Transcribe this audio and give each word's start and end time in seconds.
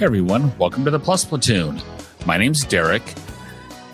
Hey 0.00 0.06
everyone, 0.06 0.56
welcome 0.56 0.82
to 0.86 0.90
the 0.90 0.98
Plus 0.98 1.26
Platoon. 1.26 1.78
My 2.24 2.38
name's 2.38 2.64
Derek. 2.64 3.02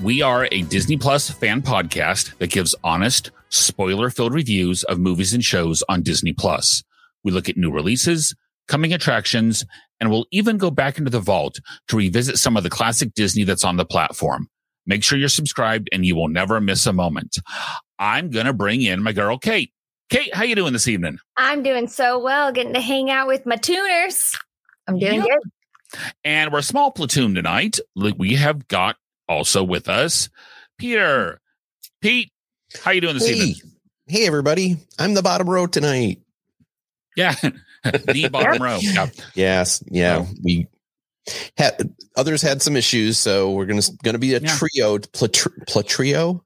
We 0.01 0.23
are 0.23 0.47
a 0.53 0.63
Disney 0.63 0.97
Plus 0.97 1.31
fan 1.31 1.63
podcast 1.63 2.39
that 2.39 2.53
gives 2.53 2.77
honest, 2.85 3.33
spoiler 3.49 4.09
filled 4.09 4.33
reviews 4.33 4.85
of 4.85 5.01
movies 5.01 5.35
and 5.35 5.45
shows 5.45 5.83
on 5.89 6.05
Disney 6.05 6.33
Plus. 6.33 6.85
We 7.25 7.33
look 7.33 7.49
at 7.49 7.57
new 7.57 7.73
releases, 7.73 8.37
coming 8.69 8.95
attractions, 8.95 9.65
and 9.99 10.09
we'll 10.09 10.27
even 10.31 10.59
go 10.59 10.71
back 10.71 10.97
into 10.97 11.11
the 11.11 11.19
vault 11.19 11.59
to 11.89 11.97
revisit 11.97 12.39
some 12.39 12.57
of 12.57 12.63
the 12.63 12.71
classic 12.71 13.13
Disney 13.15 13.43
that's 13.43 13.65
on 13.65 13.77
the 13.77 13.85
platform. 13.85 14.49
Make 14.87 15.03
sure 15.03 15.19
you're 15.19 15.29
subscribed 15.29 15.89
and 15.91 16.07
you 16.07 16.15
will 16.15 16.29
never 16.29 16.61
miss 16.61 16.87
a 16.87 16.93
moment. 16.93 17.37
I'm 17.99 18.31
going 18.31 18.47
to 18.47 18.53
bring 18.53 18.81
in 18.81 19.03
my 19.03 19.11
girl, 19.11 19.39
Kate. 19.39 19.73
Kate, 20.09 20.33
how 20.33 20.45
you 20.45 20.55
doing 20.55 20.73
this 20.73 20.87
evening? 20.87 21.19
I'm 21.37 21.65
doing 21.65 21.89
so 21.89 22.21
well, 22.21 22.53
getting 22.53 22.75
to 22.75 22.81
hang 22.81 23.11
out 23.11 23.27
with 23.27 23.45
my 23.45 23.57
tuners. 23.57 24.39
I'm 24.87 25.01
doing 25.01 25.23
good. 25.23 25.41
And 26.25 26.53
we're 26.53 26.59
a 26.59 26.63
small 26.63 26.91
platoon 26.91 27.35
tonight. 27.35 27.79
We 27.95 28.35
have 28.35 28.69
got 28.69 28.97
also 29.29 29.63
with 29.65 29.89
us 29.89 30.29
Peter. 30.79 31.41
Pete, 32.01 32.31
how 32.85 32.91
you 32.91 33.01
doing 33.01 33.15
this 33.15 33.27
Hey, 33.29 33.35
evening? 33.35 33.55
hey, 34.07 34.27
everybody! 34.27 34.77
I'm 34.99 35.15
the 35.15 35.23
bottom 35.23 35.49
row 35.49 35.67
tonight. 35.67 36.21
Yeah, 37.17 37.35
the 37.85 38.29
bottom 38.31 38.63
row. 38.63 38.79
Yeah. 38.83 39.09
Yes, 39.35 39.83
yeah, 39.91 40.27
Oh. 40.29 40.29
we 40.43 40.67
had 41.57 41.95
others 42.17 42.43
had 42.43 42.63
some 42.63 42.77
issues, 42.77 43.19
so 43.19 43.51
we're 43.53 43.67
gonna 43.67 43.83
gonna 44.05 44.19
be 44.19 44.35
a 44.35 44.41
Yeah. 44.41 44.57
trio. 44.57 44.99
Platr- 44.99 45.65
Platrio? 45.67 46.43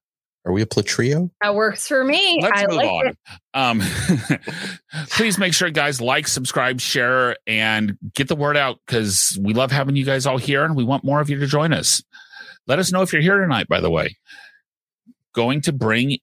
Are 0.47 0.53
we 0.53 0.63
a 0.63 0.67
platrio? 0.67 1.31
That 1.43 1.55
works 1.55 1.87
for 1.87 2.03
me. 2.03 2.41
Let's 2.43 2.63
I 2.63 2.67
move 2.67 2.77
like 2.77 2.89
on. 2.89 3.17
Um, 3.53 3.83
please 5.11 5.39
make 5.39 5.53
sure, 5.53 5.69
guys, 5.71 6.01
like, 6.01 6.27
subscribe, 6.27 6.81
share, 6.81 7.37
and 7.47 7.99
get 8.15 8.29
the 8.29 8.37
word 8.37 8.57
out 8.57 8.79
because 8.87 9.39
we 9.41 9.53
love 9.53 9.71
having 9.71 9.97
you 9.97 10.05
guys 10.05 10.27
all 10.27 10.39
here 10.39 10.65
and 10.65 10.75
we 10.75 10.85
want 10.85 11.05
more 11.05 11.21
of 11.21 11.29
you 11.29 11.39
to 11.41 11.47
join 11.47 11.75
us. 11.75 12.03
Let 12.67 12.79
us 12.79 12.91
know 12.91 13.03
if 13.03 13.13
you're 13.13 13.23
here 13.23 13.39
tonight, 13.39 13.69
by 13.69 13.81
the 13.81 13.91
way. 13.91 14.17
Going 15.35 15.61
to 15.63 15.73
bring 15.73 16.19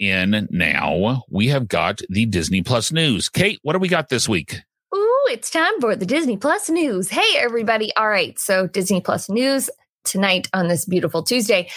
in 0.00 0.48
now, 0.50 1.22
we 1.30 1.48
have 1.48 1.68
got 1.68 2.00
the 2.08 2.26
Disney 2.26 2.62
Plus 2.62 2.90
news. 2.90 3.28
Kate, 3.28 3.60
what 3.62 3.74
do 3.74 3.78
we 3.78 3.88
got 3.88 4.08
this 4.08 4.28
week? 4.28 4.56
Ooh, 4.94 5.28
it's 5.30 5.50
time 5.50 5.80
for 5.80 5.94
the 5.94 6.06
Disney 6.06 6.36
Plus 6.36 6.68
news. 6.68 7.08
Hey, 7.08 7.36
everybody. 7.38 7.94
All 7.96 8.08
right. 8.08 8.36
So, 8.40 8.66
Disney 8.66 9.00
Plus 9.00 9.30
news 9.30 9.70
tonight 10.04 10.48
on 10.52 10.66
this 10.66 10.84
beautiful 10.84 11.22
Tuesday. 11.22 11.70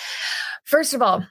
First 0.65 0.95
of 0.95 1.01
all, 1.03 1.25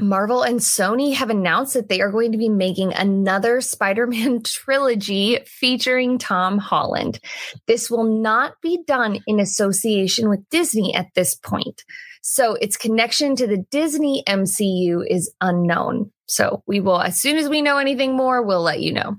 Marvel 0.00 0.42
and 0.42 0.60
Sony 0.60 1.14
have 1.14 1.30
announced 1.30 1.74
that 1.74 1.88
they 1.88 2.00
are 2.00 2.10
going 2.10 2.32
to 2.32 2.38
be 2.38 2.48
making 2.48 2.92
another 2.92 3.60
Spider 3.60 4.06
Man 4.06 4.42
trilogy 4.42 5.38
featuring 5.46 6.18
Tom 6.18 6.58
Holland. 6.58 7.20
This 7.66 7.90
will 7.90 8.04
not 8.04 8.54
be 8.62 8.80
done 8.86 9.18
in 9.26 9.40
association 9.40 10.28
with 10.28 10.48
Disney 10.50 10.94
at 10.94 11.06
this 11.14 11.34
point. 11.34 11.84
So 12.22 12.54
its 12.54 12.76
connection 12.76 13.34
to 13.36 13.46
the 13.46 13.64
Disney 13.70 14.22
MCU 14.28 15.04
is 15.08 15.32
unknown. 15.40 16.10
So 16.26 16.62
we 16.66 16.80
will, 16.80 17.00
as 17.00 17.20
soon 17.20 17.36
as 17.36 17.48
we 17.48 17.62
know 17.62 17.78
anything 17.78 18.16
more, 18.16 18.42
we'll 18.42 18.62
let 18.62 18.80
you 18.80 18.92
know. 18.92 19.16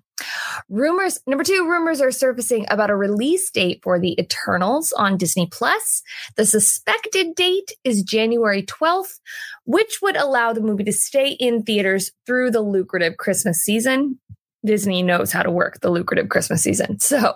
Rumors, 0.72 1.20
number 1.28 1.44
two, 1.44 1.68
rumors 1.68 2.00
are 2.00 2.12
surfacing 2.12 2.66
about 2.70 2.90
a 2.90 2.96
release 2.96 3.52
date 3.52 3.82
for 3.84 4.00
the 4.00 4.18
Eternals 4.18 4.94
on 4.94 5.18
Disney 5.18 5.46
Plus. 5.52 6.02
The 6.38 6.46
suspected 6.46 7.36
date 7.36 7.74
is 7.84 8.04
January 8.04 8.64
12th, 8.64 9.20
which 9.66 10.00
would 10.02 10.16
allow 10.16 10.54
the 10.54 10.62
movie 10.62 10.86
to 10.86 10.94
stay 10.94 11.32
in 11.32 11.64
theaters 11.64 12.12
through 12.26 12.52
the 12.52 12.62
lucrative 12.62 13.18
Christmas 13.18 13.58
season. 13.58 14.18
Disney 14.66 15.04
knows 15.04 15.34
how 15.34 15.44
to 15.44 15.52
work 15.52 15.82
the 15.82 15.90
lucrative 15.90 16.30
Christmas 16.30 16.64
season. 16.64 17.00
So, 17.00 17.34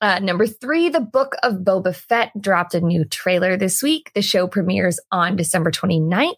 uh, 0.00 0.20
number 0.20 0.46
three, 0.46 0.88
the 0.88 1.00
Book 1.00 1.34
of 1.42 1.54
Boba 1.54 1.96
Fett 1.96 2.30
dropped 2.40 2.74
a 2.74 2.80
new 2.80 3.04
trailer 3.04 3.56
this 3.56 3.82
week. 3.82 4.12
The 4.14 4.22
show 4.22 4.46
premieres 4.46 5.00
on 5.10 5.34
December 5.34 5.72
29th. 5.72 6.34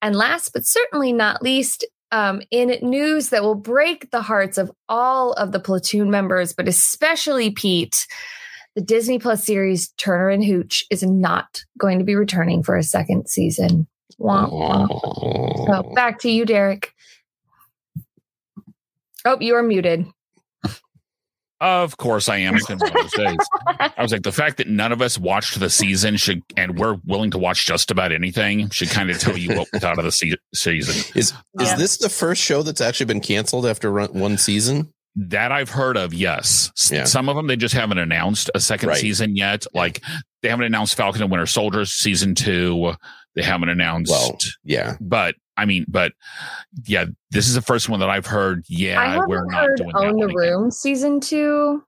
And 0.00 0.14
last 0.14 0.52
but 0.52 0.64
certainly 0.64 1.12
not 1.12 1.42
least, 1.42 1.84
um, 2.12 2.42
in 2.50 2.76
news 2.82 3.30
that 3.30 3.42
will 3.42 3.56
break 3.56 4.10
the 4.10 4.22
hearts 4.22 4.58
of 4.58 4.70
all 4.88 5.32
of 5.32 5.50
the 5.50 5.58
platoon 5.58 6.10
members, 6.10 6.52
but 6.52 6.68
especially 6.68 7.50
Pete, 7.50 8.06
the 8.76 8.82
Disney 8.82 9.18
Plus 9.18 9.44
series 9.44 9.88
Turner 9.96 10.28
and 10.28 10.44
Hooch 10.44 10.84
is 10.90 11.02
not 11.02 11.64
going 11.78 11.98
to 11.98 12.04
be 12.04 12.14
returning 12.14 12.62
for 12.62 12.76
a 12.76 12.82
second 12.82 13.28
season. 13.28 13.88
Wah, 14.18 14.48
wah. 14.48 14.86
So 15.66 15.92
back 15.94 16.20
to 16.20 16.30
you, 16.30 16.44
Derek. 16.44 16.94
Oh, 19.24 19.38
you 19.40 19.54
are 19.54 19.62
muted. 19.62 20.06
Of 21.62 21.96
course, 21.96 22.28
I 22.28 22.38
am. 22.38 22.56
It's 22.56 22.66
been 22.66 22.78
one 22.78 22.88
of 22.88 22.94
those 23.02 23.12
days. 23.12 23.36
I 23.78 24.02
was 24.02 24.10
like, 24.12 24.22
the 24.24 24.32
fact 24.32 24.56
that 24.56 24.66
none 24.68 24.90
of 24.90 25.00
us 25.00 25.16
watched 25.16 25.60
the 25.60 25.70
season 25.70 26.16
should, 26.16 26.42
and 26.56 26.76
we're 26.78 26.96
willing 27.06 27.30
to 27.30 27.38
watch 27.38 27.64
just 27.66 27.90
about 27.92 28.10
anything, 28.12 28.68
should 28.70 28.90
kind 28.90 29.10
of 29.10 29.18
tell 29.20 29.38
you 29.38 29.56
what 29.56 29.68
was 29.72 29.84
out 29.84 29.98
of 29.98 30.04
the 30.04 30.10
se- 30.12 30.36
season. 30.54 30.96
Is 31.14 31.32
is 31.32 31.34
Yeah. 31.60 31.76
this 31.76 31.98
the 31.98 32.08
first 32.08 32.42
show 32.42 32.62
that's 32.62 32.80
actually 32.80 33.06
been 33.06 33.20
canceled 33.20 33.64
after 33.64 33.90
run, 33.92 34.12
one 34.12 34.38
season? 34.38 34.92
That 35.14 35.52
I've 35.52 35.70
heard 35.70 35.96
of, 35.96 36.12
yes. 36.12 36.72
Yeah. 36.90 37.04
Some 37.04 37.28
of 37.28 37.36
them 37.36 37.46
they 37.46 37.56
just 37.56 37.74
haven't 37.74 37.98
announced 37.98 38.50
a 38.54 38.60
second 38.60 38.88
Right. 38.88 38.98
season 38.98 39.36
yet. 39.36 39.64
Like 39.72 40.02
they 40.42 40.48
haven't 40.48 40.64
announced 40.64 40.96
Falcon 40.96 41.22
and 41.22 41.30
Winter 41.30 41.46
Soldier 41.46 41.84
season 41.84 42.34
two. 42.34 42.94
They 43.36 43.42
haven't 43.42 43.68
announced, 43.68 44.10
Well, 44.10 44.36
yeah, 44.64 44.96
but 45.00 45.36
I 45.56 45.64
mean, 45.66 45.84
but 45.88 46.12
yeah, 46.84 47.06
this 47.30 47.46
is 47.48 47.54
the 47.54 47.62
first 47.62 47.88
one 47.88 48.00
that 48.00 48.10
I've 48.10 48.26
heard. 48.26 48.60
I 48.60 48.62
Yeah, 48.68 49.04
haven't 49.12 49.28
we're 49.28 49.44
not 49.46 49.64
heard 49.64 49.76
doing. 49.76 49.92
Own 49.94 50.06
one 50.06 50.16
the 50.16 50.24
again. 50.26 50.36
Room 50.36 50.70
season 50.70 51.20
two. 51.20 51.82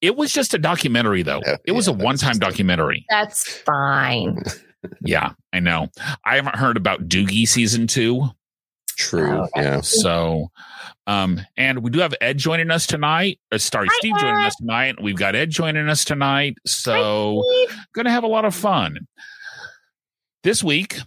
It 0.00 0.16
was 0.16 0.32
just 0.32 0.54
a 0.54 0.58
documentary, 0.58 1.22
though. 1.22 1.40
Yeah, 1.44 1.56
It 1.66 1.72
was 1.72 1.86
yeah, 1.88 1.94
a 1.94 1.96
one-time 1.96 2.38
documentary. 2.38 3.04
That's 3.10 3.52
fine. 3.52 4.42
Yeah, 5.04 5.32
I 5.52 5.58
know. 5.58 5.88
I 6.24 6.36
haven't 6.36 6.54
heard 6.54 6.76
about 6.76 7.08
Doogie 7.08 7.48
season 7.48 7.88
two. 7.88 8.28
true. 8.96 9.40
Okay. 9.42 9.62
Yeah, 9.62 9.80
So, 9.80 10.52
um, 11.08 11.40
and 11.56 11.80
we 11.82 11.90
do 11.90 11.98
have 11.98 12.14
Ed 12.20 12.38
joining 12.38 12.70
us 12.70 12.86
tonight. 12.86 13.40
Or 13.52 13.58
sorry, 13.58 13.88
Hi, 13.90 13.96
Steve 13.98 14.14
joining 14.20 14.44
us 14.44 14.54
tonight. 14.54 15.02
We've 15.02 15.16
got 15.16 15.34
Ed 15.34 15.50
joining 15.50 15.88
us 15.88 16.04
tonight. 16.04 16.58
So, 16.64 17.42
Steve. 17.66 17.76
going 17.92 18.04
to 18.04 18.12
have 18.12 18.22
a 18.22 18.28
lot 18.28 18.44
of 18.44 18.54
fun. 18.54 18.98
This 20.44 20.62
week, 20.62 20.98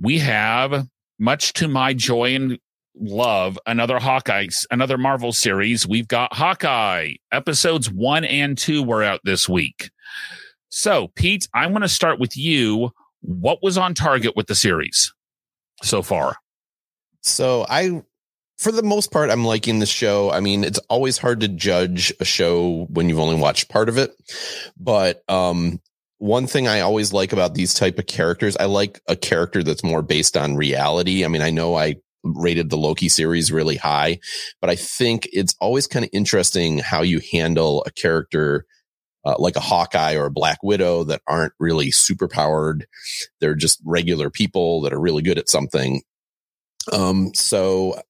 we 0.00 0.18
have, 0.18 0.88
much 1.20 1.52
to 1.52 1.68
my 1.68 1.92
joy 1.92 2.34
and 2.34 2.58
love, 2.96 3.58
another 3.66 3.98
Hawkeye, 4.00 4.48
another 4.70 4.98
Marvel 4.98 5.32
series. 5.32 5.86
We've 5.86 6.08
got 6.08 6.32
Hawkeye. 6.32 7.12
Episodes 7.30 7.90
one 7.90 8.24
and 8.24 8.58
two 8.58 8.82
were 8.82 9.02
out 9.02 9.20
this 9.22 9.48
week. 9.48 9.90
So, 10.70 11.08
Pete, 11.14 11.46
I 11.54 11.66
want 11.66 11.84
to 11.84 11.88
start 11.88 12.18
with 12.18 12.36
you. 12.36 12.90
What 13.20 13.62
was 13.62 13.76
on 13.76 13.94
target 13.94 14.34
with 14.34 14.46
the 14.46 14.54
series 14.54 15.12
so 15.82 16.02
far? 16.02 16.36
So 17.20 17.66
I, 17.68 18.02
for 18.58 18.72
the 18.72 18.82
most 18.82 19.12
part, 19.12 19.30
I'm 19.30 19.44
liking 19.44 19.78
the 19.78 19.86
show. 19.86 20.30
I 20.30 20.40
mean, 20.40 20.64
it's 20.64 20.78
always 20.88 21.18
hard 21.18 21.40
to 21.40 21.48
judge 21.48 22.12
a 22.18 22.24
show 22.24 22.86
when 22.90 23.08
you've 23.08 23.18
only 23.18 23.38
watched 23.38 23.68
part 23.68 23.90
of 23.90 23.98
it. 23.98 24.12
But 24.78 25.22
um, 25.28 25.80
one 26.20 26.46
thing 26.46 26.68
I 26.68 26.80
always 26.80 27.14
like 27.14 27.32
about 27.32 27.54
these 27.54 27.72
type 27.72 27.98
of 27.98 28.06
characters, 28.06 28.54
I 28.58 28.66
like 28.66 29.00
a 29.08 29.16
character 29.16 29.62
that's 29.62 29.82
more 29.82 30.02
based 30.02 30.36
on 30.36 30.54
reality. 30.54 31.24
I 31.24 31.28
mean, 31.28 31.40
I 31.40 31.48
know 31.48 31.76
I 31.76 31.96
rated 32.22 32.68
the 32.68 32.76
Loki 32.76 33.08
series 33.08 33.50
really 33.50 33.76
high, 33.76 34.20
but 34.60 34.68
I 34.68 34.76
think 34.76 35.26
it's 35.32 35.56
always 35.62 35.86
kind 35.86 36.04
of 36.04 36.10
interesting 36.12 36.78
how 36.78 37.00
you 37.00 37.20
handle 37.32 37.82
a 37.86 37.90
character. 37.90 38.66
Uh, 39.22 39.34
like 39.38 39.54
a 39.54 39.60
Hawkeye 39.60 40.14
or 40.14 40.24
a 40.24 40.30
Black 40.30 40.62
Widow 40.62 41.04
that 41.04 41.20
aren't 41.26 41.52
really 41.60 41.90
super 41.90 42.26
powered. 42.26 42.86
They're 43.38 43.54
just 43.54 43.78
regular 43.84 44.30
people 44.30 44.80
that 44.80 44.94
are 44.94 45.00
really 45.00 45.20
good 45.20 45.36
at 45.36 45.50
something. 45.50 46.00
Um, 46.90 47.34
so 47.34 48.00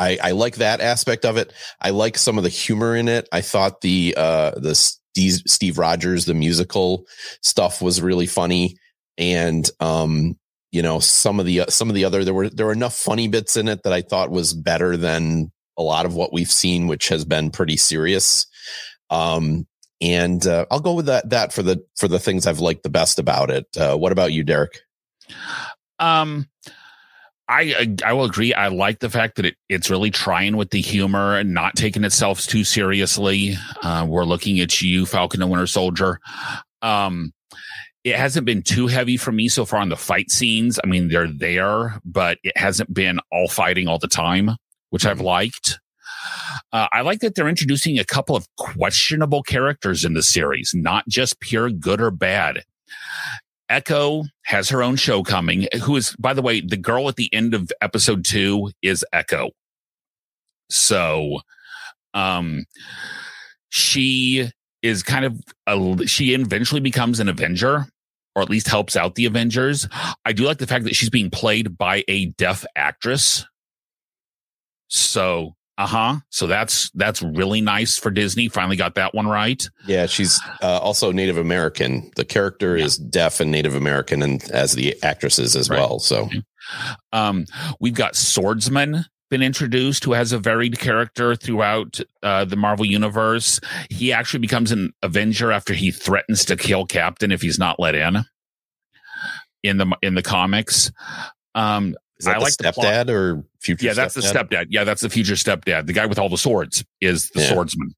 I, 0.00 0.18
I 0.22 0.30
like 0.32 0.56
that 0.56 0.80
aspect 0.80 1.24
of 1.24 1.36
it. 1.36 1.52
I 1.80 1.90
like 1.90 2.18
some 2.18 2.38
of 2.38 2.44
the 2.44 2.50
humor 2.50 2.96
in 2.96 3.06
it. 3.08 3.28
I 3.30 3.42
thought 3.42 3.82
the, 3.82 4.14
uh, 4.16 4.52
the 4.56 4.74
Steve, 4.74 5.78
Rogers, 5.78 6.24
the 6.24 6.34
musical 6.34 7.06
stuff 7.42 7.82
was 7.82 8.02
really 8.02 8.26
funny. 8.26 8.76
And, 9.18 9.68
um, 9.78 10.38
you 10.72 10.82
know, 10.82 10.98
some 10.98 11.38
of 11.38 11.46
the, 11.46 11.66
some 11.68 11.88
of 11.90 11.94
the 11.94 12.06
other, 12.06 12.24
there 12.24 12.34
were, 12.34 12.48
there 12.48 12.66
were 12.66 12.72
enough 12.72 12.96
funny 12.96 13.28
bits 13.28 13.56
in 13.56 13.68
it 13.68 13.82
that 13.82 13.92
I 13.92 14.02
thought 14.02 14.30
was 14.30 14.54
better 14.54 14.96
than 14.96 15.52
a 15.76 15.82
lot 15.82 16.06
of 16.06 16.14
what 16.14 16.32
we've 16.32 16.50
seen, 16.50 16.86
which 16.86 17.08
has 17.08 17.24
been 17.24 17.50
pretty 17.50 17.76
serious. 17.76 18.46
Um, 19.10 19.66
and 20.00 20.46
uh, 20.46 20.66
I'll 20.70 20.80
go 20.80 20.94
with 20.94 21.06
that 21.06 21.28
that 21.30 21.52
for 21.52 21.62
the 21.62 21.84
for 21.96 22.08
the 22.08 22.18
things 22.18 22.46
I've 22.46 22.60
liked 22.60 22.82
the 22.82 22.90
best 22.90 23.18
about 23.18 23.50
it. 23.50 23.66
Uh, 23.76 23.96
what 23.96 24.12
about 24.12 24.32
you, 24.32 24.44
Derek? 24.44 24.80
Um, 25.98 26.48
I 27.50 27.96
I 28.04 28.12
will 28.12 28.24
agree. 28.24 28.54
I 28.54 28.68
like 28.68 29.00
the 29.00 29.10
fact 29.10 29.34
that 29.36 29.44
it, 29.44 29.56
it's 29.68 29.90
really 29.90 30.10
trying 30.10 30.56
with 30.56 30.70
the 30.70 30.80
humor 30.80 31.36
and 31.36 31.52
not 31.52 31.74
taking 31.74 32.04
itself 32.04 32.46
too 32.46 32.62
seriously. 32.62 33.56
Uh, 33.82 34.06
we're 34.08 34.24
looking 34.24 34.60
at 34.60 34.80
you, 34.80 35.04
Falcon 35.04 35.42
and 35.42 35.50
Winter 35.50 35.66
Soldier. 35.66 36.20
Um, 36.80 37.32
it 38.04 38.14
hasn't 38.14 38.46
been 38.46 38.62
too 38.62 38.86
heavy 38.86 39.16
for 39.16 39.32
me 39.32 39.48
so 39.48 39.64
far 39.64 39.80
on 39.80 39.88
the 39.88 39.96
fight 39.96 40.30
scenes. 40.30 40.78
I 40.82 40.86
mean, 40.86 41.08
they're 41.08 41.26
there, 41.26 42.00
but 42.04 42.38
it 42.44 42.56
hasn't 42.56 42.94
been 42.94 43.18
all 43.32 43.48
fighting 43.48 43.88
all 43.88 43.98
the 43.98 44.08
time, 44.08 44.52
which 44.90 45.04
I've 45.04 45.20
liked. 45.20 45.80
Uh, 46.72 46.86
I 46.92 47.00
like 47.00 47.18
that 47.20 47.34
they're 47.34 47.48
introducing 47.48 47.98
a 47.98 48.04
couple 48.04 48.36
of 48.36 48.46
questionable 48.56 49.42
characters 49.42 50.04
in 50.04 50.14
the 50.14 50.22
series, 50.22 50.72
not 50.72 51.08
just 51.08 51.40
pure 51.40 51.68
good 51.68 52.00
or 52.00 52.12
bad. 52.12 52.62
Echo 53.70 54.24
has 54.42 54.68
her 54.68 54.82
own 54.82 54.96
show 54.96 55.22
coming, 55.22 55.66
who 55.82 55.96
is, 55.96 56.14
by 56.16 56.34
the 56.34 56.42
way, 56.42 56.60
the 56.60 56.76
girl 56.76 57.08
at 57.08 57.16
the 57.16 57.32
end 57.32 57.54
of 57.54 57.70
episode 57.80 58.24
two 58.24 58.70
is 58.82 59.04
Echo. 59.12 59.50
So, 60.68 61.40
um, 62.12 62.66
she 63.70 64.50
is 64.82 65.02
kind 65.02 65.24
of 65.24 65.40
a, 65.66 66.06
she 66.06 66.34
eventually 66.34 66.80
becomes 66.80 67.20
an 67.20 67.28
Avenger 67.28 67.86
or 68.34 68.42
at 68.42 68.50
least 68.50 68.68
helps 68.68 68.96
out 68.96 69.14
the 69.14 69.26
Avengers. 69.26 69.88
I 70.24 70.32
do 70.32 70.44
like 70.44 70.58
the 70.58 70.66
fact 70.66 70.84
that 70.84 70.96
she's 70.96 71.10
being 71.10 71.30
played 71.30 71.76
by 71.76 72.04
a 72.08 72.26
deaf 72.26 72.64
actress. 72.76 73.46
So 74.88 75.54
uh 75.80 75.86
huh. 75.86 76.16
So 76.28 76.46
that's 76.46 76.90
that's 76.90 77.22
really 77.22 77.62
nice 77.62 77.96
for 77.96 78.10
Disney. 78.10 78.48
Finally 78.48 78.76
got 78.76 78.96
that 78.96 79.14
one 79.14 79.26
right. 79.26 79.66
Yeah, 79.86 80.04
she's 80.04 80.38
uh, 80.62 80.78
also 80.78 81.10
Native 81.10 81.38
American. 81.38 82.10
The 82.16 82.24
character 82.26 82.76
yeah. 82.76 82.84
is 82.84 82.98
deaf 82.98 83.40
and 83.40 83.50
Native 83.50 83.74
American, 83.74 84.22
and 84.22 84.42
as 84.50 84.72
the 84.72 85.02
actresses 85.02 85.56
as 85.56 85.70
right. 85.70 85.78
well. 85.78 85.98
So, 85.98 86.28
um, 87.14 87.46
we've 87.80 87.94
got 87.94 88.14
Swordsman 88.14 89.06
been 89.30 89.42
introduced 89.42 90.04
who 90.04 90.12
has 90.12 90.32
a 90.32 90.38
varied 90.38 90.78
character 90.78 91.34
throughout 91.34 91.98
uh, 92.22 92.44
the 92.44 92.56
Marvel 92.56 92.84
universe. 92.84 93.58
He 93.88 94.12
actually 94.12 94.40
becomes 94.40 94.72
an 94.72 94.92
Avenger 95.02 95.50
after 95.50 95.72
he 95.72 95.90
threatens 95.92 96.44
to 96.44 96.56
kill 96.56 96.84
Captain 96.84 97.32
if 97.32 97.40
he's 97.40 97.58
not 97.58 97.80
let 97.80 97.94
in 97.94 98.26
in 99.62 99.78
the 99.78 99.96
in 100.02 100.14
the 100.14 100.22
comics. 100.22 100.92
Um, 101.54 101.96
is 102.20 102.26
that 102.26 102.36
I 102.36 102.38
like 102.38 102.54
the 102.58 102.64
stepdad 102.64 103.08
or 103.08 103.42
future? 103.60 103.86
Yeah, 103.86 103.94
that's 103.94 104.14
stepdad? 104.14 104.48
the 104.50 104.56
stepdad. 104.56 104.66
Yeah, 104.68 104.84
that's 104.84 105.00
the 105.00 105.08
future 105.08 105.34
stepdad. 105.34 105.86
The 105.86 105.94
guy 105.94 106.04
with 106.04 106.18
all 106.18 106.28
the 106.28 106.36
swords 106.36 106.84
is 107.00 107.30
the 107.30 107.40
yeah. 107.40 107.48
swordsman. 107.48 107.94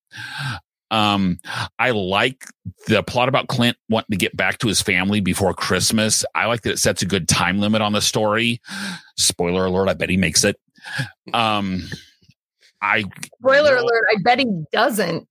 Um, 0.93 1.41
I 1.79 1.91
like 1.91 2.45
the 2.87 3.03
plot 3.03 3.29
about 3.29 3.49
Clint 3.49 3.77
wanting 3.89 4.13
to 4.13 4.17
get 4.17 4.37
back 4.37 4.59
to 4.59 4.69
his 4.69 4.81
family 4.81 5.21
before 5.21 5.53
Christmas. 5.55 6.25
I 6.37 6.47
like 6.47 6.63
that 6.63 6.71
it 6.71 6.79
sets 6.79 7.03
a 7.03 7.07
good 7.07 7.29
time 7.29 7.59
limit 7.59 7.83
on 7.83 7.93
the 7.93 8.01
story. 8.01 8.61
Spoiler 9.17 9.65
alert, 9.65 9.89
I 9.89 9.95
bet 9.95 10.09
he 10.09 10.17
makes 10.17 10.45
it. 10.45 10.57
Um, 11.33 11.83
I 12.81 13.05
spoiler 13.41 13.77
alert, 13.77 14.05
I 14.13 14.23
bet 14.23 14.39
he 14.39 14.47
doesn't. 14.71 15.27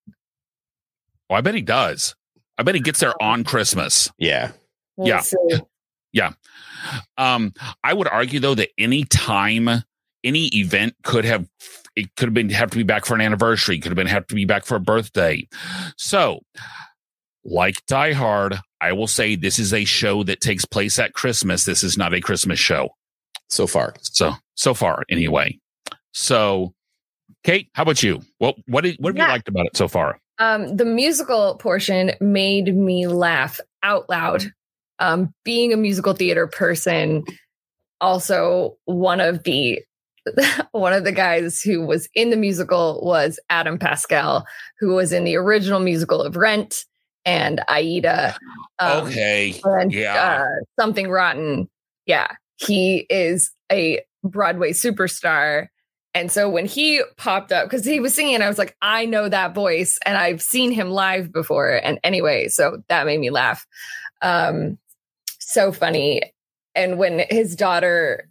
Oh, 1.30 1.36
I 1.36 1.40
bet 1.40 1.56
he 1.56 1.62
does. 1.62 2.14
I 2.58 2.64
bet 2.64 2.76
he 2.76 2.82
gets 2.82 3.00
there 3.00 3.14
on 3.24 3.46
Christmas. 3.46 4.12
Yeah. 4.18 4.52
We'll 4.98 5.08
yeah. 5.08 5.22
See. 5.22 5.38
Yeah. 6.12 6.34
Um, 7.18 7.54
I 7.84 7.94
would 7.94 8.08
argue 8.08 8.40
though 8.40 8.56
that 8.56 8.70
any 8.78 9.04
time, 9.06 9.70
any 10.24 10.48
event 10.48 10.96
could 11.04 11.26
have 11.26 11.48
it 11.96 12.16
could 12.16 12.28
have 12.28 12.34
been 12.34 12.50
have 12.50 12.72
to 12.72 12.78
be 12.78 12.84
back 12.84 13.06
for 13.06 13.16
an 13.16 13.22
anniversary, 13.22 13.80
could 13.80 13.92
have 13.92 13.98
been 13.98 14.08
have 14.08 14.28
to 14.28 14.36
be 14.36 14.46
back 14.46 14.66
for 14.66 14.76
a 14.76 14.80
birthday. 14.80 15.48
So, 15.98 16.42
like 17.44 17.86
Die 17.88 18.14
Hard, 18.14 18.60
I 18.80 18.94
will 18.94 19.08
say 19.08 19.36
this 19.36 19.60
is 19.60 19.74
a 19.74 19.84
show 19.84 20.24
that 20.24 20.42
takes 20.42 20.66
place 20.66 21.00
at 21.00 21.14
Christmas. 21.14 21.66
This 21.66 21.84
is 21.84 21.98
not 21.98 22.14
a 22.14 22.22
Christmas 22.22 22.60
show. 22.60 22.90
So 23.50 23.68
far. 23.68 23.94
So 24.02 24.34
so 24.56 24.74
far, 24.74 25.04
anyway. 25.10 25.60
So 26.14 26.74
Kate, 27.44 27.70
how 27.74 27.84
about 27.84 28.04
you? 28.04 28.22
What 28.38 28.56
what 28.68 28.84
did, 28.84 28.98
what 29.00 29.10
have 29.10 29.18
yeah. 29.18 29.26
you 29.26 29.32
liked 29.32 29.50
about 29.50 29.66
it 29.66 29.76
so 29.78 29.88
far? 29.88 30.20
Um, 30.40 30.76
the 30.76 30.86
musical 30.86 31.56
portion 31.56 32.14
made 32.20 32.76
me 32.76 33.08
laugh 33.08 33.60
out 33.84 34.10
loud 34.10 34.52
um, 35.02 35.34
being 35.44 35.74
a 35.74 35.78
musical 35.78 36.14
theater 36.14 36.48
person, 36.48 37.26
also 38.00 38.78
one 38.86 39.20
of 39.20 39.44
the 39.44 39.82
one 40.72 40.94
of 40.94 41.04
the 41.04 41.12
guys 41.12 41.62
who 41.62 41.86
was 41.86 42.08
in 42.14 42.30
the 42.30 42.38
musical 42.38 43.02
was 43.04 43.40
Adam 43.50 43.80
Pascal, 43.80 44.46
who 44.80 44.94
was 44.94 45.12
in 45.12 45.24
the 45.24 45.36
original 45.36 45.80
musical 45.80 46.22
of 46.22 46.38
Rent 46.38 46.86
and 47.26 47.62
Aida. 47.68 48.38
Um, 48.80 49.08
okay. 49.08 49.60
And, 49.64 49.92
yeah. 49.92 50.44
Uh, 50.44 50.64
Something 50.80 51.10
Rotten. 51.10 51.68
Yeah. 52.06 52.28
He 52.58 53.08
is 53.10 53.52
a 53.72 54.02
Broadway 54.24 54.74
superstar. 54.74 55.68
And 56.14 56.32
so 56.32 56.50
when 56.50 56.66
he 56.66 57.02
popped 57.18 57.52
up, 57.52 57.66
because 57.66 57.86
he 57.86 58.00
was 58.00 58.14
singing, 58.14 58.42
I 58.42 58.48
was 58.48 58.58
like, 58.58 58.76
I 58.82 59.06
know 59.06 59.30
that 59.30 59.56
voice 59.56 59.98
and 60.06 60.18
I've 60.18 60.42
seen 60.42 60.72
him 60.72 60.92
live 60.92 61.32
before. 61.32 61.72
And 61.84 62.00
anyway, 62.04 62.50
so 62.50 62.84
that 62.90 63.06
made 63.06 63.20
me 63.20 63.32
laugh. 63.32 63.66
Um, 64.22 64.78
so 65.54 65.72
funny. 65.72 66.22
And 66.76 66.98
when 66.98 67.26
his 67.30 67.56
daughter 67.56 68.30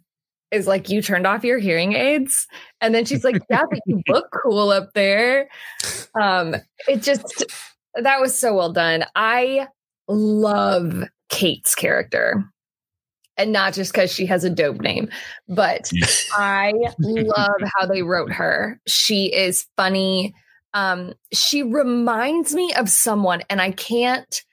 is 0.51 0.67
like, 0.67 0.89
You 0.89 1.01
turned 1.01 1.25
off 1.25 1.43
your 1.43 1.59
hearing 1.59 1.93
aids. 1.93 2.47
And 2.81 2.93
then 2.93 3.05
she's 3.05 3.23
like, 3.23 3.41
Yeah, 3.49 3.63
but 3.69 3.79
you 3.85 4.01
look 4.07 4.27
cool 4.43 4.69
up 4.69 4.93
there. 4.93 5.49
Um, 6.19 6.55
it 6.87 7.01
just, 7.01 7.45
that 7.95 8.19
was 8.19 8.37
so 8.37 8.55
well 8.55 8.71
done. 8.71 9.05
I 9.15 9.67
love 10.07 11.03
Kate's 11.29 11.75
character. 11.75 12.43
And 13.37 13.53
not 13.53 13.73
just 13.73 13.93
because 13.93 14.13
she 14.13 14.25
has 14.27 14.43
a 14.43 14.49
dope 14.49 14.81
name, 14.81 15.09
but 15.47 15.89
I 16.33 16.73
love 16.99 17.61
how 17.75 17.87
they 17.87 18.03
wrote 18.03 18.31
her. 18.31 18.79
She 18.85 19.33
is 19.33 19.65
funny. 19.77 20.35
Um, 20.73 21.13
she 21.33 21.63
reminds 21.63 22.53
me 22.53 22.73
of 22.73 22.87
someone, 22.89 23.41
and 23.49 23.61
I 23.61 23.71
can't 23.71 24.43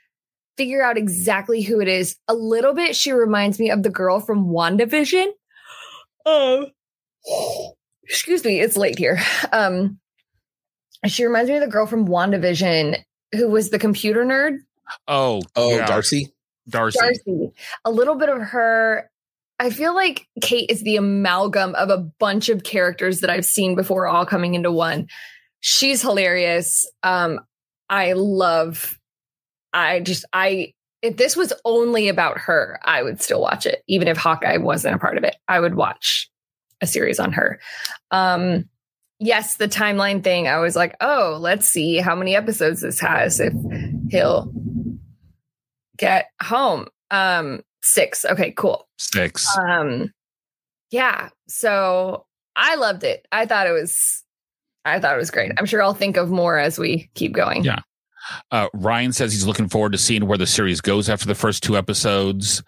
figure 0.58 0.82
out 0.82 0.98
exactly 0.98 1.62
who 1.62 1.80
it 1.80 1.88
is. 1.88 2.16
A 2.28 2.34
little 2.34 2.74
bit, 2.74 2.94
she 2.94 3.12
reminds 3.12 3.58
me 3.58 3.70
of 3.70 3.82
the 3.82 3.90
girl 3.90 4.20
from 4.20 4.48
WandaVision. 4.48 5.28
Oh, 6.26 6.66
excuse 8.02 8.44
me, 8.44 8.60
it's 8.60 8.76
late 8.76 8.98
here. 8.98 9.18
Um, 9.52 9.98
she 11.06 11.24
reminds 11.24 11.48
me 11.48 11.56
of 11.56 11.62
the 11.62 11.68
girl 11.68 11.86
from 11.86 12.06
WandaVision 12.06 12.96
who 13.32 13.48
was 13.48 13.70
the 13.70 13.78
computer 13.78 14.24
nerd. 14.24 14.58
Oh, 15.06 15.40
oh, 15.54 15.76
yeah. 15.76 15.86
Darcy. 15.86 16.34
Darcy. 16.68 16.98
Darcy. 16.98 17.52
A 17.84 17.90
little 17.90 18.16
bit 18.16 18.28
of 18.28 18.40
her. 18.40 19.10
I 19.60 19.70
feel 19.70 19.94
like 19.94 20.26
Kate 20.40 20.70
is 20.70 20.82
the 20.82 20.96
amalgam 20.96 21.74
of 21.74 21.90
a 21.90 21.98
bunch 22.18 22.48
of 22.48 22.62
characters 22.62 23.20
that 23.20 23.30
I've 23.30 23.44
seen 23.44 23.74
before, 23.74 24.06
all 24.06 24.26
coming 24.26 24.54
into 24.54 24.72
one. 24.72 25.08
She's 25.60 26.02
hilarious. 26.02 26.86
Um, 27.02 27.40
I 27.90 28.12
love 28.12 28.97
I 29.72 30.00
just 30.00 30.24
I 30.32 30.72
if 31.02 31.16
this 31.16 31.36
was 31.36 31.52
only 31.64 32.08
about 32.08 32.38
her, 32.38 32.80
I 32.84 33.02
would 33.02 33.22
still 33.22 33.40
watch 33.40 33.66
it. 33.66 33.82
Even 33.86 34.08
if 34.08 34.16
Hawkeye 34.16 34.56
wasn't 34.56 34.96
a 34.96 34.98
part 34.98 35.16
of 35.16 35.24
it, 35.24 35.36
I 35.46 35.60
would 35.60 35.74
watch 35.74 36.28
a 36.80 36.86
series 36.86 37.20
on 37.20 37.32
her. 37.32 37.60
Um 38.10 38.68
yes, 39.20 39.56
the 39.56 39.68
timeline 39.68 40.22
thing, 40.22 40.48
I 40.48 40.58
was 40.58 40.76
like, 40.76 40.96
oh, 41.00 41.38
let's 41.40 41.68
see 41.68 41.96
how 41.98 42.14
many 42.14 42.34
episodes 42.34 42.80
this 42.80 43.00
has 43.00 43.40
if 43.40 43.52
he'll 44.10 44.52
get 45.96 46.30
home. 46.42 46.88
Um 47.10 47.62
six. 47.82 48.24
Okay, 48.24 48.52
cool. 48.52 48.88
Six. 48.98 49.46
Um 49.58 50.12
yeah. 50.90 51.28
So 51.48 52.26
I 52.56 52.74
loved 52.74 53.04
it. 53.04 53.26
I 53.30 53.46
thought 53.46 53.66
it 53.66 53.72
was 53.72 54.24
I 54.84 55.00
thought 55.00 55.14
it 55.14 55.18
was 55.18 55.30
great. 55.30 55.52
I'm 55.58 55.66
sure 55.66 55.82
I'll 55.82 55.94
think 55.94 56.16
of 56.16 56.30
more 56.30 56.58
as 56.58 56.78
we 56.78 57.10
keep 57.14 57.32
going. 57.32 57.62
Yeah. 57.62 57.80
Uh, 58.50 58.68
Ryan 58.74 59.12
says 59.12 59.32
he's 59.32 59.46
looking 59.46 59.68
forward 59.68 59.92
to 59.92 59.98
seeing 59.98 60.26
where 60.26 60.38
the 60.38 60.46
series 60.46 60.80
goes 60.80 61.08
after 61.08 61.26
the 61.26 61.34
first 61.34 61.62
two 61.62 61.76
episodes. 61.76 62.62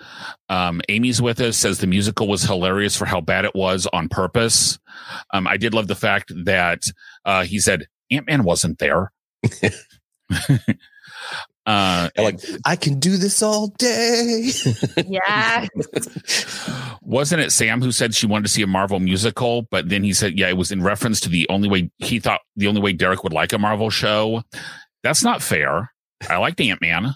Um, 0.48 0.80
Amy's 0.88 1.20
with 1.20 1.40
us, 1.40 1.56
says 1.56 1.78
the 1.78 1.86
musical 1.86 2.28
was 2.28 2.42
hilarious 2.42 2.96
for 2.96 3.06
how 3.06 3.20
bad 3.20 3.44
it 3.44 3.54
was 3.54 3.86
on 3.92 4.08
purpose. 4.08 4.78
Um, 5.32 5.46
I 5.46 5.56
did 5.56 5.74
love 5.74 5.88
the 5.88 5.94
fact 5.94 6.32
that 6.44 6.82
uh, 7.24 7.44
he 7.44 7.58
said 7.58 7.86
Ant 8.10 8.26
Man 8.26 8.44
wasn't 8.44 8.78
there. 8.78 9.12
Uh, 11.66 12.08
like 12.16 12.40
I 12.64 12.74
can 12.74 12.98
do 12.98 13.16
this 13.16 13.42
all 13.42 13.68
day. 13.78 14.50
yeah. 15.06 15.66
Wasn't 17.02 17.40
it 17.40 17.52
Sam 17.52 17.80
who 17.80 17.92
said 17.92 18.14
she 18.14 18.26
wanted 18.26 18.44
to 18.44 18.48
see 18.48 18.62
a 18.62 18.66
Marvel 18.66 18.98
musical? 18.98 19.62
But 19.70 19.88
then 19.88 20.02
he 20.02 20.12
said, 20.12 20.38
yeah, 20.38 20.48
it 20.48 20.56
was 20.56 20.72
in 20.72 20.82
reference 20.82 21.20
to 21.20 21.28
the 21.28 21.48
only 21.48 21.68
way 21.68 21.90
he 21.98 22.18
thought 22.18 22.40
the 22.56 22.66
only 22.66 22.80
way 22.80 22.92
Derek 22.92 23.22
would 23.22 23.32
like 23.32 23.52
a 23.52 23.58
Marvel 23.58 23.90
show. 23.90 24.42
That's 25.02 25.22
not 25.22 25.42
fair. 25.42 25.92
I 26.28 26.36
liked 26.36 26.60
Ant 26.60 26.80
Man. 26.80 27.14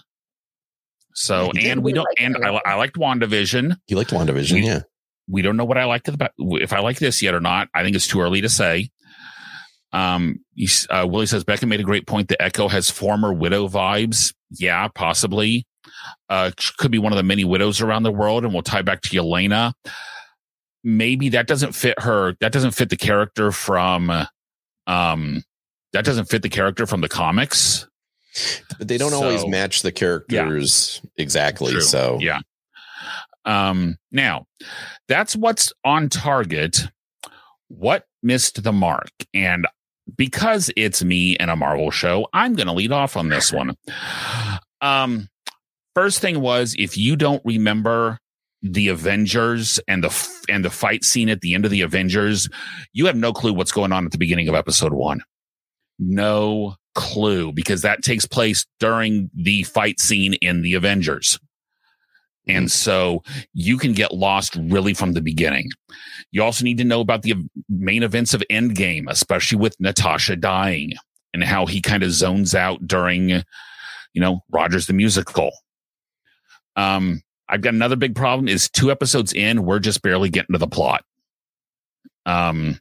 So, 1.13 1.51
yeah, 1.53 1.71
and 1.71 1.83
we 1.83 1.93
don't, 1.93 2.03
like 2.03 2.19
and 2.19 2.37
I, 2.43 2.59
I 2.65 2.75
liked 2.75 2.95
WandaVision. 2.95 3.77
You 3.87 3.95
liked 3.95 4.11
WandaVision, 4.11 4.53
we, 4.53 4.65
yeah. 4.65 4.81
We 5.29 5.41
don't 5.41 5.55
know 5.55 5.65
what 5.65 5.77
I 5.77 5.85
liked 5.85 6.07
about, 6.07 6.31
if 6.37 6.73
I 6.73 6.79
like 6.79 6.99
this 6.99 7.21
yet 7.21 7.33
or 7.33 7.39
not. 7.39 7.69
I 7.73 7.83
think 7.83 7.95
it's 7.95 8.07
too 8.07 8.21
early 8.21 8.41
to 8.41 8.49
say. 8.49 8.89
Um, 9.93 10.41
uh, 10.89 11.07
Willie 11.09 11.25
says 11.25 11.45
Becca 11.45 11.65
made 11.65 11.79
a 11.79 11.83
great 11.83 12.05
point. 12.05 12.27
The 12.27 12.41
Echo 12.41 12.67
has 12.67 12.89
former 12.89 13.33
widow 13.33 13.69
vibes. 13.69 14.33
Yeah, 14.51 14.89
possibly. 14.89 15.65
Uh, 16.29 16.51
could 16.77 16.91
be 16.91 16.99
one 16.99 17.13
of 17.13 17.17
the 17.17 17.23
many 17.23 17.45
widows 17.45 17.79
around 17.79 18.03
the 18.03 18.11
world, 18.11 18.43
and 18.43 18.51
we'll 18.51 18.61
tie 18.61 18.81
back 18.81 19.01
to 19.03 19.09
Yelena. 19.09 19.73
Maybe 20.83 21.29
that 21.29 21.47
doesn't 21.47 21.73
fit 21.73 21.99
her. 22.01 22.35
That 22.41 22.51
doesn't 22.51 22.71
fit 22.71 22.89
the 22.89 22.97
character 22.97 23.53
from. 23.53 24.11
Um, 24.85 25.43
that 25.95 26.03
doesn't 26.03 26.25
fit 26.25 26.41
the 26.41 26.49
character 26.49 26.85
from 26.85 26.99
the 26.99 27.07
comics. 27.07 27.87
But 28.77 28.89
they 28.89 28.97
don't 28.97 29.11
so, 29.11 29.23
always 29.23 29.47
match 29.47 29.81
the 29.81 29.93
characters 29.93 30.99
yeah. 31.01 31.23
exactly. 31.23 31.71
True. 31.71 31.81
So 31.81 32.17
yeah. 32.19 32.39
Um, 33.45 33.95
now 34.11 34.45
that's 35.07 35.37
what's 35.37 35.71
on 35.85 36.09
target. 36.09 36.89
What 37.69 38.05
missed 38.21 38.61
the 38.61 38.73
mark? 38.73 39.09
And 39.33 39.67
because 40.17 40.69
it's 40.75 41.01
me 41.01 41.37
and 41.37 41.49
a 41.49 41.55
Marvel 41.55 41.91
show, 41.91 42.27
I'm 42.33 42.55
going 42.55 42.67
to 42.67 42.73
lead 42.73 42.91
off 42.91 43.15
on 43.15 43.29
this 43.29 43.53
one. 43.53 43.75
Um, 44.81 45.29
first 45.95 46.19
thing 46.19 46.41
was 46.41 46.75
if 46.77 46.97
you 46.97 47.15
don't 47.15 47.41
remember 47.45 48.19
the 48.61 48.89
Avengers 48.89 49.79
and 49.87 50.03
the 50.03 50.29
and 50.49 50.65
the 50.65 50.69
fight 50.69 51.05
scene 51.05 51.29
at 51.29 51.39
the 51.39 51.55
end 51.55 51.63
of 51.63 51.71
the 51.71 51.81
Avengers, 51.81 52.49
you 52.91 53.05
have 53.05 53.15
no 53.15 53.31
clue 53.31 53.53
what's 53.53 53.71
going 53.71 53.93
on 53.93 54.05
at 54.05 54.11
the 54.11 54.17
beginning 54.17 54.49
of 54.49 54.55
episode 54.55 54.91
1. 54.91 55.21
No 55.99 56.75
clue 56.93 57.51
because 57.51 57.81
that 57.81 58.03
takes 58.03 58.25
place 58.25 58.65
during 58.79 59.29
the 59.35 59.63
fight 59.63 59.99
scene 59.99 60.33
in 60.35 60.61
the 60.61 60.73
Avengers. 60.73 61.39
And 62.47 62.71
so 62.71 63.23
you 63.53 63.77
can 63.77 63.93
get 63.93 64.13
lost 64.13 64.55
really 64.55 64.93
from 64.93 65.13
the 65.13 65.21
beginning. 65.21 65.69
You 66.31 66.43
also 66.43 66.63
need 66.63 66.77
to 66.77 66.83
know 66.83 67.01
about 67.01 67.23
the 67.23 67.35
main 67.69 68.03
events 68.03 68.33
of 68.33 68.43
Endgame, 68.51 69.05
especially 69.09 69.57
with 69.57 69.79
Natasha 69.79 70.35
dying 70.35 70.93
and 71.33 71.43
how 71.43 71.65
he 71.65 71.81
kind 71.81 72.03
of 72.03 72.11
zones 72.11 72.53
out 72.53 72.87
during, 72.87 73.29
you 73.29 73.41
know, 74.21 74.41
Rogers 74.49 74.87
the 74.87 74.93
musical. 74.93 75.51
Um, 76.75 77.21
I've 77.49 77.61
got 77.61 77.73
another 77.73 77.95
big 77.95 78.15
problem 78.15 78.47
is 78.47 78.69
two 78.69 78.91
episodes 78.91 79.33
in, 79.33 79.65
we're 79.65 79.79
just 79.79 80.01
barely 80.01 80.29
getting 80.29 80.53
to 80.53 80.59
the 80.59 80.67
plot. 80.67 81.03
Um, 82.25 82.79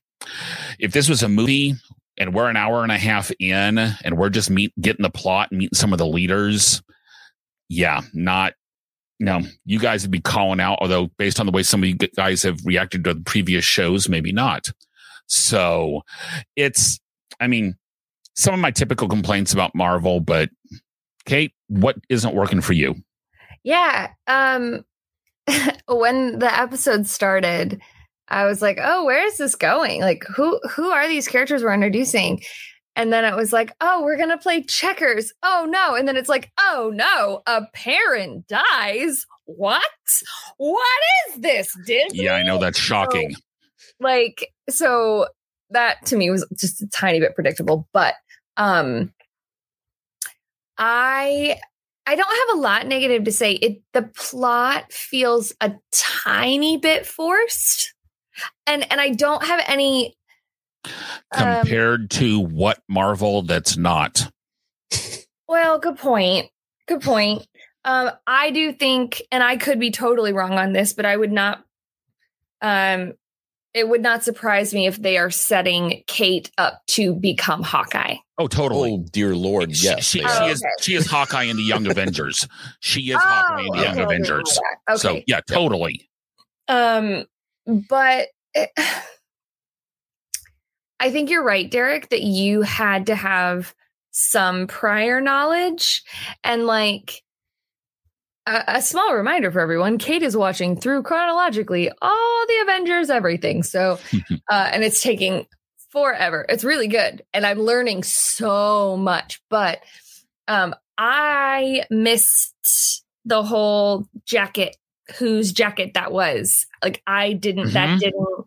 if 0.78 0.92
this 0.92 1.08
was 1.08 1.22
a 1.22 1.28
movie 1.28 1.74
and 2.18 2.34
we're 2.34 2.48
an 2.48 2.56
hour 2.56 2.82
and 2.82 2.92
a 2.92 2.98
half 2.98 3.30
in 3.38 3.78
and 3.78 4.16
we're 4.16 4.30
just 4.30 4.50
meet 4.50 4.72
getting 4.80 5.02
the 5.02 5.10
plot 5.10 5.48
and 5.50 5.58
meeting 5.58 5.74
some 5.74 5.92
of 5.92 5.98
the 5.98 6.06
leaders, 6.06 6.82
yeah, 7.68 8.02
not 8.12 8.54
no, 9.20 9.42
you 9.64 9.78
guys 9.78 10.02
would 10.02 10.10
be 10.10 10.20
calling 10.20 10.60
out, 10.60 10.78
although 10.80 11.06
based 11.18 11.38
on 11.38 11.46
the 11.46 11.52
way 11.52 11.62
some 11.62 11.82
of 11.82 11.88
you 11.88 11.94
guys 11.94 12.42
have 12.42 12.58
reacted 12.64 13.04
to 13.04 13.14
the 13.14 13.20
previous 13.20 13.64
shows, 13.64 14.08
maybe 14.08 14.32
not. 14.32 14.70
So 15.26 16.02
it's, 16.56 17.00
I 17.40 17.46
mean, 17.46 17.76
some 18.34 18.54
of 18.54 18.60
my 18.60 18.70
typical 18.70 19.08
complaints 19.08 19.52
about 19.52 19.74
Marvel, 19.74 20.20
but 20.20 20.50
Kate, 21.24 21.52
what 21.68 21.96
isn't 22.08 22.34
working 22.34 22.60
for 22.60 22.72
you? 22.72 22.96
Yeah. 23.62 24.10
Um, 24.26 24.84
when 25.88 26.38
the 26.40 26.58
episode 26.58 27.06
started, 27.06 27.80
I 28.28 28.44
was 28.46 28.62
like, 28.62 28.78
"Oh, 28.82 29.04
where 29.04 29.24
is 29.26 29.36
this 29.36 29.54
going? 29.54 30.00
Like, 30.00 30.24
who 30.24 30.60
who 30.70 30.90
are 30.90 31.08
these 31.08 31.28
characters 31.28 31.62
we're 31.62 31.74
introducing?" 31.74 32.42
And 32.96 33.12
then 33.12 33.24
it 33.24 33.36
was 33.36 33.52
like, 33.52 33.74
"Oh, 33.80 34.02
we're 34.02 34.16
gonna 34.16 34.38
play 34.38 34.62
checkers." 34.62 35.32
Oh 35.42 35.66
no! 35.68 35.94
And 35.94 36.08
then 36.08 36.16
it's 36.16 36.28
like, 36.28 36.50
"Oh 36.58 36.92
no, 36.94 37.42
a 37.46 37.66
parent 37.74 38.46
dies." 38.48 39.26
What? 39.46 39.82
What 40.56 41.00
is 41.28 41.40
this, 41.40 41.76
Disney? 41.86 42.24
Yeah, 42.24 42.34
I 42.34 42.42
know 42.42 42.58
that's 42.58 42.78
shocking. 42.78 43.34
So, 43.34 43.40
like, 44.00 44.52
so 44.70 45.26
that 45.70 46.04
to 46.06 46.16
me 46.16 46.30
was 46.30 46.46
just 46.58 46.82
a 46.82 46.88
tiny 46.88 47.20
bit 47.20 47.34
predictable, 47.34 47.88
but 47.92 48.14
um, 48.56 49.12
I 50.78 51.58
I 52.06 52.16
don't 52.16 52.48
have 52.48 52.58
a 52.58 52.60
lot 52.60 52.86
negative 52.86 53.24
to 53.24 53.32
say. 53.32 53.52
It 53.52 53.82
the 53.92 54.02
plot 54.02 54.92
feels 54.92 55.52
a 55.60 55.72
tiny 55.92 56.78
bit 56.78 57.06
forced 57.06 57.92
and 58.66 58.90
and 58.90 59.00
I 59.00 59.10
don't 59.10 59.44
have 59.44 59.62
any 59.66 60.14
compared 61.32 62.00
um, 62.02 62.08
to 62.08 62.40
what 62.40 62.82
Marvel 62.88 63.42
that's 63.42 63.76
not. 63.76 64.30
Well, 65.48 65.78
good 65.78 65.98
point. 65.98 66.50
Good 66.86 67.02
point. 67.02 67.46
Um, 67.84 68.10
I 68.26 68.50
do 68.50 68.72
think, 68.72 69.22
and 69.30 69.42
I 69.42 69.56
could 69.56 69.78
be 69.78 69.90
totally 69.90 70.32
wrong 70.32 70.52
on 70.52 70.72
this, 70.72 70.92
but 70.92 71.06
I 71.06 71.16
would 71.16 71.32
not. 71.32 71.62
Um, 72.62 73.12
it 73.74 73.88
would 73.88 74.02
not 74.02 74.22
surprise 74.22 74.72
me 74.72 74.86
if 74.86 74.96
they 75.02 75.18
are 75.18 75.30
setting 75.30 76.04
Kate 76.06 76.50
up 76.56 76.80
to 76.86 77.12
become 77.12 77.62
Hawkeye. 77.62 78.16
Oh, 78.38 78.46
totally. 78.46 78.92
Oh, 78.92 79.06
dear 79.10 79.34
Lord, 79.34 79.70
yes. 79.70 80.04
She, 80.04 80.20
she, 80.20 80.28
she 80.28 80.44
is 80.44 80.64
she 80.80 80.94
is 80.94 81.06
Hawkeye 81.06 81.44
in 81.44 81.56
the 81.56 81.62
Young 81.62 81.86
Avengers. 81.90 82.46
She 82.80 83.10
is 83.10 83.16
oh, 83.16 83.20
Hawkeye 83.20 83.62
in 83.62 83.72
the 83.72 83.82
Young 83.82 83.98
Avengers. 83.98 84.58
Okay. 84.88 84.96
So 84.96 85.20
yeah, 85.26 85.40
totally. 85.48 86.08
Um, 86.68 87.26
but 87.66 88.28
it, 88.54 88.70
I 91.00 91.10
think 91.10 91.28
you're 91.28 91.44
right, 91.44 91.70
Derek, 91.70 92.08
that 92.10 92.22
you 92.22 92.62
had 92.62 93.06
to 93.06 93.14
have 93.14 93.74
some 94.10 94.66
prior 94.68 95.20
knowledge 95.20 96.02
and 96.44 96.66
like 96.66 97.22
a, 98.46 98.62
a, 98.68 98.82
small 98.82 99.12
reminder 99.12 99.50
for 99.50 99.58
everyone 99.60 99.98
kate 99.98 100.22
is 100.22 100.36
watching 100.36 100.76
through 100.76 101.02
chronologically 101.02 101.90
all 102.00 102.46
the 102.46 102.60
avengers 102.62 103.10
everything. 103.10 103.64
So 103.64 103.98
uh, 104.48 104.70
and 104.72 104.84
it's 104.84 105.02
taking 105.02 105.46
forever. 105.90 106.46
It's 106.48 106.64
really 106.64 106.88
good 106.88 107.22
and 107.32 107.46
i'm 107.46 107.60
learning 107.60 108.02
so 108.02 108.96
much 108.96 109.40
but 109.48 109.80
um 110.48 110.74
i 110.98 111.84
missed 111.90 113.04
the 113.24 113.42
whole 113.42 114.06
jacket 114.26 114.76
whose 115.18 115.52
jacket 115.52 115.94
that 115.94 116.12
was. 116.12 116.66
Like 116.82 117.02
I 117.06 117.32
didn't 117.32 117.64
mm-hmm. 117.66 117.74
that 117.74 118.00
didn't 118.00 118.46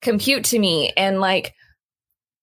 compute 0.00 0.44
to 0.44 0.58
me 0.58 0.92
and 0.96 1.20
like 1.20 1.54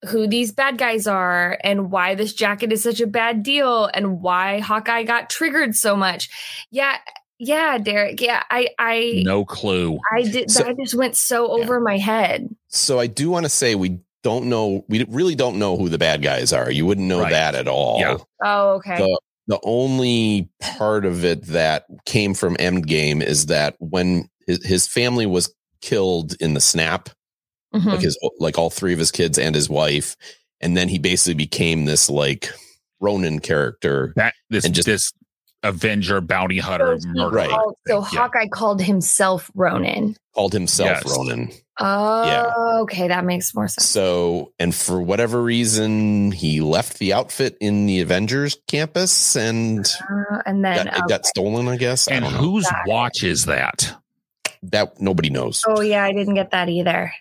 who 0.10 0.27
these 0.27 0.51
bad 0.51 0.77
guys 0.77 1.07
are 1.07 1.57
and 1.63 1.91
why 1.91 2.15
this 2.15 2.34
jacket 2.34 2.72
is 2.72 2.84
such 2.84 3.01
a 3.01 3.07
bad 3.07 3.43
deal 3.43 3.89
and 3.93 4.22
why 4.22 4.60
Hawkeye 4.60 5.03
got 5.03 5.29
triggered 5.29 5.75
so 5.75 5.95
much. 5.95 6.29
Yeah, 6.69 6.98
yeah, 7.39 7.77
Derek. 7.77 8.22
Yeah, 8.22 8.43
I 8.50 8.69
I 8.77 9.24
no 9.25 9.45
clue. 9.45 10.00
I 10.13 10.24
did 10.24 10.51
so, 10.51 10.63
that 10.63 10.77
just 10.77 10.95
went 10.95 11.15
so 11.15 11.48
over 11.48 11.75
yeah. 11.75 11.84
my 11.84 11.98
head. 11.98 12.55
So 12.67 13.00
I 13.00 13.07
do 13.07 13.29
want 13.29 13.45
to 13.45 13.50
say 13.50 13.75
we 13.75 14.00
don't 14.24 14.45
know 14.45 14.84
we 14.89 15.05
really 15.10 15.36
don't 15.36 15.60
know 15.60 15.77
who 15.77 15.89
the 15.89 15.98
bad 15.98 16.22
guys 16.22 16.53
are. 16.53 16.72
You 16.72 16.86
wouldn't 16.86 17.07
know 17.07 17.22
right. 17.22 17.31
that 17.31 17.55
at 17.55 17.67
all. 17.67 18.00
Yeah. 18.00 18.17
Oh, 18.43 18.69
okay. 18.75 18.98
The, 18.98 19.19
the 19.47 19.59
only 19.63 20.49
part 20.59 21.05
of 21.05 21.23
it 21.23 21.45
that 21.47 21.85
came 22.05 22.33
from 22.33 22.55
Endgame 22.57 23.21
is 23.21 23.47
that 23.47 23.75
when 23.79 24.29
his, 24.47 24.65
his 24.65 24.87
family 24.87 25.25
was 25.25 25.53
killed 25.81 26.35
in 26.39 26.53
the 26.53 26.61
snap, 26.61 27.09
mm-hmm. 27.73 27.89
like 27.89 28.01
his 28.01 28.17
like 28.39 28.57
all 28.57 28.69
three 28.69 28.93
of 28.93 28.99
his 28.99 29.11
kids 29.11 29.37
and 29.37 29.53
his 29.53 29.69
wife, 29.69 30.15
and 30.61 30.75
then 30.75 30.89
he 30.89 30.97
basically 30.97 31.35
became 31.35 31.85
this 31.85 32.09
like 32.09 32.49
Ronin 32.99 33.39
character. 33.39 34.13
That 34.15 34.33
this 34.49 34.65
and 34.65 34.73
just 34.73 34.87
this 34.87 35.13
Avenger 35.65 36.22
bounty 36.22 36.60
hunter 36.60 36.98
so 37.00 37.10
murder. 37.10 37.36
Right. 37.36 37.50
Called, 37.50 37.75
so 37.88 38.00
yeah. 38.00 38.19
Hawkeye 38.19 38.48
called 38.48 38.81
himself 38.81 39.51
Ronin. 39.55 40.15
Called 40.34 40.53
himself 40.53 41.01
yes. 41.03 41.17
Ronin. 41.17 41.51
Oh, 41.77 42.25
yeah. 42.25 42.81
okay, 42.84 43.10
that 43.10 43.25
makes 43.25 43.53
more 43.53 43.67
sense. 43.67 43.89
So, 43.89 44.53
and 44.60 44.74
for 44.74 45.01
whatever 45.01 45.43
reason, 45.43 46.31
he 46.31 46.62
left 46.62 47.00
the 47.00 47.12
outfit 47.12 47.57
in 47.60 47.86
the 47.86 48.00
Avengers 48.00 48.57
campus, 48.67 49.36
and 49.36 49.86
uh, 50.10 50.41
and 50.45 50.63
then 50.63 50.86
got, 50.86 50.88
okay. 50.88 50.98
it 50.98 51.10
got 51.10 51.25
stolen. 51.25 51.67
I 51.67 51.75
guess. 51.75 52.07
And 52.07 52.24
I 52.24 52.29
whose 52.29 52.69
watch 52.86 53.24
is 53.24 53.45
that? 53.45 53.93
That 54.63 55.01
nobody 55.01 55.29
knows. 55.29 55.65
Oh 55.67 55.81
yeah, 55.81 56.05
I 56.05 56.13
didn't 56.13 56.36
get 56.36 56.51
that 56.51 56.69
either. 56.69 57.12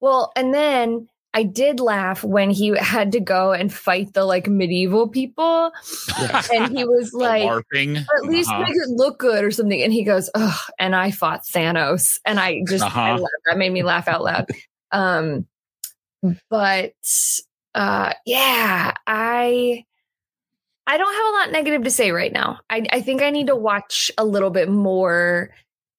Well, 0.00 0.30
and 0.36 0.54
then 0.54 1.08
I 1.34 1.42
did 1.42 1.80
laugh 1.80 2.22
when 2.22 2.50
he 2.50 2.68
had 2.78 3.12
to 3.12 3.20
go 3.20 3.52
and 3.52 3.72
fight 3.72 4.12
the 4.12 4.24
like 4.24 4.46
medieval 4.46 5.08
people. 5.08 5.72
And 6.52 6.78
he 6.78 6.84
was 6.84 7.12
like, 7.12 7.42
LARPing. 7.42 7.96
at 7.98 8.24
least 8.24 8.48
uh-huh. 8.48 8.60
make 8.60 8.76
it 8.76 8.88
look 8.90 9.18
good 9.18 9.42
or 9.42 9.50
something. 9.50 9.82
And 9.82 9.92
he 9.92 10.04
goes, 10.04 10.30
oh, 10.36 10.60
and 10.78 10.94
I 10.94 11.10
fought 11.10 11.42
Thanos. 11.42 12.20
And 12.24 12.38
I 12.38 12.62
just, 12.68 12.84
uh-huh. 12.84 13.00
I 13.00 13.24
that 13.46 13.58
made 13.58 13.72
me 13.72 13.82
laugh 13.82 14.06
out 14.06 14.22
loud. 14.22 14.48
Um, 14.92 15.48
but 16.48 16.94
uh, 17.74 18.12
yeah, 18.24 18.92
I, 19.04 19.84
I 20.86 20.96
don't 20.96 21.14
have 21.14 21.26
a 21.26 21.36
lot 21.38 21.50
negative 21.50 21.82
to 21.82 21.90
say 21.90 22.12
right 22.12 22.32
now. 22.32 22.60
I, 22.70 22.86
I 22.92 23.00
think 23.00 23.22
I 23.22 23.30
need 23.30 23.48
to 23.48 23.56
watch 23.56 24.12
a 24.16 24.24
little 24.24 24.50
bit 24.50 24.68
more. 24.68 25.50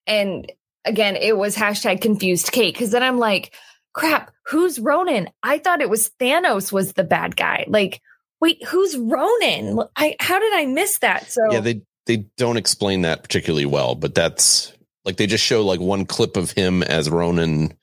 And 0.07 0.49
again, 0.85 1.17
it 1.17 1.35
was 1.35 1.57
hashtag 1.57 1.99
confused 1.99 2.53
Kate. 2.53 2.77
Cause 2.77 2.91
then 2.91 3.03
I'm 3.03 3.17
like, 3.17 3.53
crap, 3.95 4.31
who's 4.45 4.77
Ronin? 4.79 5.29
I 5.41 5.57
thought 5.57 5.81
it 5.81 5.89
was 5.89 6.11
Thanos 6.19 6.71
was 6.71 6.93
the 6.93 7.03
bad 7.03 7.35
guy. 7.35 7.65
Like, 7.67 8.01
wait, 8.41 8.63
who's 8.67 8.95
Ronin? 8.97 9.79
I 9.95 10.15
how 10.19 10.39
did 10.39 10.53
I 10.53 10.65
miss 10.67 10.99
that? 10.99 11.31
So 11.31 11.41
yeah, 11.51 11.61
they 11.61 11.81
they 12.05 12.17
don't 12.37 12.57
explain 12.57 13.01
that 13.01 13.23
particularly 13.23 13.65
well, 13.65 13.95
but 13.95 14.13
that's 14.13 14.71
like 15.05 15.17
they 15.17 15.25
just 15.27 15.43
show 15.43 15.63
like 15.65 15.79
one 15.79 16.05
clip 16.05 16.37
of 16.37 16.51
him 16.51 16.83
as 16.83 17.09
Ronin 17.09 17.73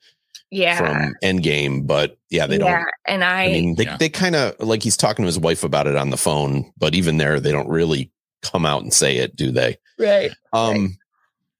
yeah. 0.51 0.77
from 0.77 1.15
Endgame, 1.23 1.85
but 1.87 2.17
yeah, 2.29 2.47
they 2.47 2.55
yeah. 2.55 2.59
don't. 2.59 2.69
Yeah, 2.69 2.85
And 3.07 3.23
I, 3.23 3.43
I 3.45 3.51
mean, 3.51 3.75
they, 3.75 3.85
Yeah. 3.85 3.97
they 3.97 4.09
kind 4.09 4.35
of 4.35 4.59
like 4.59 4.83
he's 4.83 4.97
talking 4.97 5.23
to 5.23 5.27
his 5.27 5.39
wife 5.39 5.63
about 5.63 5.87
it 5.87 5.95
on 5.95 6.09
the 6.09 6.17
phone, 6.17 6.71
but 6.77 6.95
even 6.95 7.17
there, 7.17 7.39
they 7.39 7.51
don't 7.51 7.67
really 7.69 8.11
come 8.43 8.65
out 8.65 8.83
and 8.83 8.93
say 8.93 9.17
it, 9.17 9.35
do 9.35 9.51
they? 9.51 9.77
right. 9.97 10.31
Um, 10.53 10.97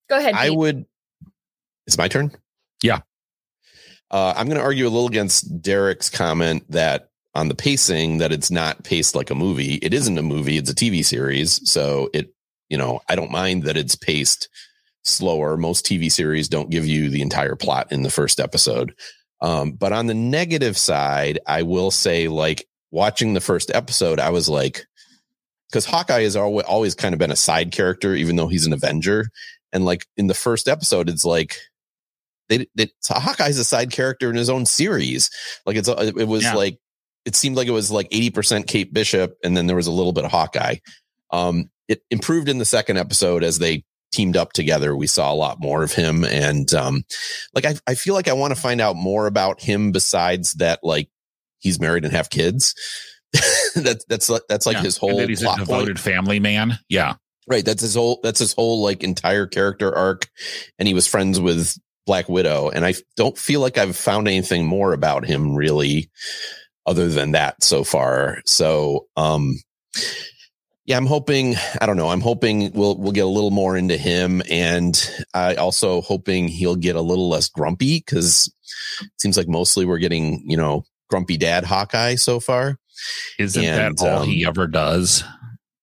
Go 0.09 0.17
ahead. 0.17 0.35
I 0.35 0.49
Pete. 0.49 0.57
would. 0.57 0.85
It's 1.87 1.97
my 1.97 2.07
turn. 2.07 2.31
Yeah. 2.83 2.99
Uh, 4.13 4.31
I'm 4.37 4.45
going 4.45 4.59
to 4.59 4.63
argue 4.63 4.85
a 4.85 4.89
little 4.89 5.07
against 5.07 5.59
Derek's 5.59 6.07
comment 6.07 6.63
that 6.69 7.09
on 7.33 7.47
the 7.47 7.55
pacing 7.55 8.19
that 8.19 8.31
it's 8.31 8.51
not 8.51 8.83
paced 8.83 9.15
like 9.15 9.31
a 9.31 9.35
movie. 9.35 9.79
It 9.81 9.91
isn't 9.91 10.19
a 10.19 10.23
movie; 10.23 10.57
it's 10.57 10.69
a 10.69 10.75
TV 10.75 11.03
series. 11.03 11.67
So 11.69 12.11
it, 12.13 12.31
you 12.69 12.77
know, 12.77 13.01
I 13.09 13.15
don't 13.15 13.31
mind 13.31 13.63
that 13.63 13.75
it's 13.75 13.95
paced 13.95 14.49
slower. 15.01 15.57
Most 15.57 15.83
TV 15.83 16.11
series 16.11 16.47
don't 16.47 16.69
give 16.69 16.85
you 16.85 17.09
the 17.09 17.23
entire 17.23 17.55
plot 17.55 17.91
in 17.91 18.03
the 18.03 18.11
first 18.11 18.39
episode. 18.39 18.93
Um, 19.41 19.71
but 19.71 19.91
on 19.91 20.05
the 20.05 20.13
negative 20.13 20.77
side, 20.77 21.39
I 21.47 21.63
will 21.63 21.89
say, 21.89 22.27
like 22.27 22.67
watching 22.91 23.33
the 23.33 23.41
first 23.41 23.71
episode, 23.73 24.19
I 24.19 24.29
was 24.29 24.47
like, 24.47 24.85
because 25.69 25.85
Hawkeye 25.85 26.21
has 26.21 26.35
always, 26.35 26.65
always 26.67 26.93
kind 26.93 27.13
of 27.13 27.19
been 27.19 27.31
a 27.31 27.35
side 27.35 27.71
character, 27.71 28.13
even 28.13 28.35
though 28.35 28.47
he's 28.47 28.67
an 28.67 28.73
Avenger. 28.73 29.25
And 29.73 29.85
like 29.85 30.05
in 30.17 30.27
the 30.27 30.35
first 30.35 30.67
episode, 30.67 31.09
it's 31.09 31.25
like 31.25 31.57
they, 32.49 32.67
they 32.75 32.89
Hawkeye's 33.09 33.57
a 33.59 33.63
side 33.65 33.91
character 33.91 34.29
in 34.29 34.35
his 34.35 34.49
own 34.49 34.65
series. 34.65 35.29
Like 35.65 35.75
it's 35.77 35.87
it 35.87 36.27
was 36.27 36.43
Yeah. 36.43 36.53
like 36.55 36.77
it 37.25 37.35
seemed 37.35 37.55
like 37.55 37.67
it 37.67 37.71
was 37.71 37.89
like 37.91 38.07
eighty 38.11 38.29
percent 38.29 38.67
Kate 38.67 38.93
Bishop, 38.93 39.35
and 39.43 39.55
then 39.55 39.67
there 39.67 39.75
was 39.75 39.87
a 39.87 39.91
little 39.91 40.13
bit 40.13 40.25
of 40.25 40.31
Hawkeye. 40.31 40.75
Um, 41.31 41.69
it 41.87 42.01
improved 42.11 42.49
in 42.49 42.57
the 42.57 42.65
second 42.65 42.97
episode 42.97 43.43
as 43.43 43.59
they 43.59 43.83
teamed 44.11 44.37
up 44.37 44.53
together. 44.53 44.95
We 44.95 45.07
saw 45.07 45.31
a 45.31 45.35
lot 45.35 45.59
more 45.59 45.83
of 45.83 45.93
him, 45.93 46.23
and 46.25 46.71
um, 46.73 47.03
like 47.53 47.65
I, 47.65 47.75
I 47.87 47.95
feel 47.95 48.13
like 48.13 48.27
I 48.27 48.33
want 48.33 48.53
to 48.55 48.61
find 48.61 48.81
out 48.81 48.95
more 48.95 49.25
about 49.27 49.61
him 49.61 49.91
besides 49.91 50.53
that. 50.53 50.79
Like 50.83 51.09
he's 51.59 51.79
married 51.79 52.03
and 52.03 52.13
have 52.13 52.29
kids. 52.29 52.75
that's 53.75 54.05
that's 54.05 54.29
that's 54.47 54.65
like 54.65 54.75
Yeah. 54.77 54.83
his 54.83 54.97
whole 54.97 55.17
that 55.17 55.29
he's 55.29 55.41
a 55.41 55.45
plot 55.45 55.57
point. 55.59 55.69
devoted 55.69 55.99
family 55.99 56.39
man. 56.39 56.77
Yeah. 56.89 57.15
Right. 57.47 57.65
That's 57.65 57.81
his 57.81 57.95
whole 57.95 58.19
that's 58.23 58.39
his 58.39 58.53
whole 58.53 58.81
like 58.83 59.03
entire 59.03 59.47
character 59.47 59.93
arc. 59.93 60.29
And 60.77 60.87
he 60.87 60.93
was 60.93 61.07
friends 61.07 61.39
with 61.39 61.75
Black 62.05 62.27
Widow. 62.29 62.69
And 62.69 62.85
I 62.85 62.93
don't 63.15 63.37
feel 63.37 63.61
like 63.61 63.77
I've 63.77 63.95
found 63.95 64.27
anything 64.27 64.65
more 64.65 64.93
about 64.93 65.25
him 65.25 65.55
really 65.55 66.09
other 66.85 67.07
than 67.09 67.31
that 67.31 67.63
so 67.63 67.83
far. 67.83 68.41
So 68.45 69.07
um 69.15 69.55
yeah, 70.85 70.97
I'm 70.97 71.05
hoping 71.05 71.55
I 71.79 71.85
don't 71.85 71.97
know, 71.97 72.09
I'm 72.09 72.21
hoping 72.21 72.71
we'll 72.73 72.97
we'll 72.97 73.11
get 73.13 73.25
a 73.25 73.27
little 73.27 73.51
more 73.51 73.77
into 73.77 73.97
him 73.97 74.41
and 74.49 75.25
I 75.33 75.55
also 75.55 76.01
hoping 76.01 76.47
he'll 76.47 76.75
get 76.75 76.95
a 76.95 77.01
little 77.01 77.29
less 77.29 77.47
grumpy 77.49 77.99
because 77.99 78.53
it 79.01 79.09
seems 79.19 79.37
like 79.37 79.47
mostly 79.47 79.85
we're 79.85 79.97
getting, 79.99 80.43
you 80.45 80.57
know, 80.57 80.83
grumpy 81.09 81.37
dad 81.37 81.63
Hawkeye 81.63 82.15
so 82.15 82.39
far. 82.39 82.77
Isn't 83.39 83.63
And, 83.63 83.97
that 83.97 84.05
all 84.05 84.23
he 84.23 84.45
um, 84.45 84.49
ever 84.49 84.67
does? 84.67 85.23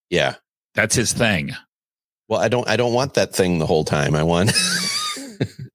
Yeah. 0.09 0.35
That's 0.75 0.95
his 0.95 1.13
thing. 1.13 1.51
Well, 2.27 2.39
I 2.39 2.47
don't 2.47 2.67
I 2.67 2.77
don't 2.77 2.93
want 2.93 3.15
that 3.15 3.33
thing 3.33 3.59
the 3.59 3.65
whole 3.65 3.83
time. 3.83 4.15
I 4.15 4.23
want 4.23 4.51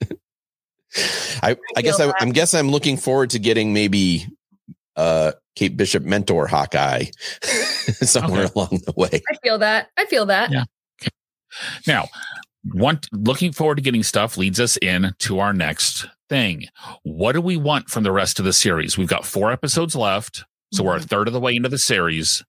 I 1.52 1.56
I 1.76 1.82
guess 1.82 2.00
I, 2.00 2.06
that. 2.06 2.14
I'm 2.20 2.30
guess 2.32 2.54
I'm 2.54 2.70
looking 2.70 2.96
forward 2.96 3.30
to 3.30 3.38
getting 3.38 3.72
maybe 3.72 4.26
uh 4.96 5.32
Kate 5.54 5.76
Bishop 5.76 6.02
mentor 6.04 6.46
Hawkeye 6.46 7.04
somewhere 7.42 8.44
Okay. 8.44 8.52
along 8.54 8.80
the 8.86 8.92
way. 8.96 9.22
I 9.30 9.36
feel 9.42 9.58
that. 9.58 9.88
I 9.96 10.04
feel 10.06 10.26
that. 10.26 10.50
Yeah. 10.50 10.64
Now, 11.86 12.08
want 12.74 13.06
looking 13.12 13.52
forward 13.52 13.76
to 13.76 13.82
getting 13.82 14.02
stuff 14.02 14.36
leads 14.36 14.60
us 14.60 14.76
in 14.78 15.12
to 15.20 15.38
our 15.38 15.52
next 15.52 16.06
thing. 16.28 16.66
What 17.04 17.32
do 17.32 17.40
we 17.40 17.56
want 17.56 17.88
from 17.88 18.02
the 18.02 18.12
rest 18.12 18.38
of 18.38 18.44
the 18.44 18.52
series? 18.52 18.98
We've 18.98 19.08
got 19.08 19.24
four 19.24 19.52
episodes 19.52 19.94
left, 19.94 20.44
so 20.72 20.82
we're 20.84 20.96
a 20.96 20.98
Mm-hmm. 20.98 21.06
third 21.06 21.28
of 21.28 21.32
the 21.34 21.40
way 21.40 21.54
into 21.54 21.68
the 21.68 21.78
series. 21.78 22.42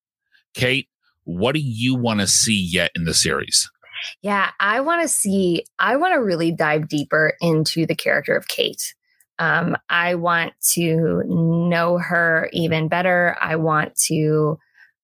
Kate, 0.54 0.90
what 1.24 1.54
do 1.54 1.62
you 1.62 1.96
want 1.96 2.20
to 2.22 2.28
see 2.28 2.60
yet 2.60 2.92
in 2.96 3.06
the 3.06 3.14
series? 3.14 3.70
Yeah, 4.22 4.52
I 4.60 4.82
want 4.82 5.02
to 5.02 5.08
see, 5.08 5.66
I 5.80 5.98
want 5.98 6.14
to 6.14 6.24
really 6.24 6.52
dive 6.52 6.88
deeper 6.88 7.34
into 7.42 7.86
the 7.86 7.96
character 7.96 8.36
of 8.36 8.48
Kate. 8.48 8.94
Um, 9.40 9.78
I 9.90 10.16
want 10.16 10.54
to 10.74 11.24
know 11.26 11.98
her 11.98 12.50
even 12.54 12.88
better. 12.88 13.38
I 13.40 13.58
want 13.58 13.96
to 14.08 14.58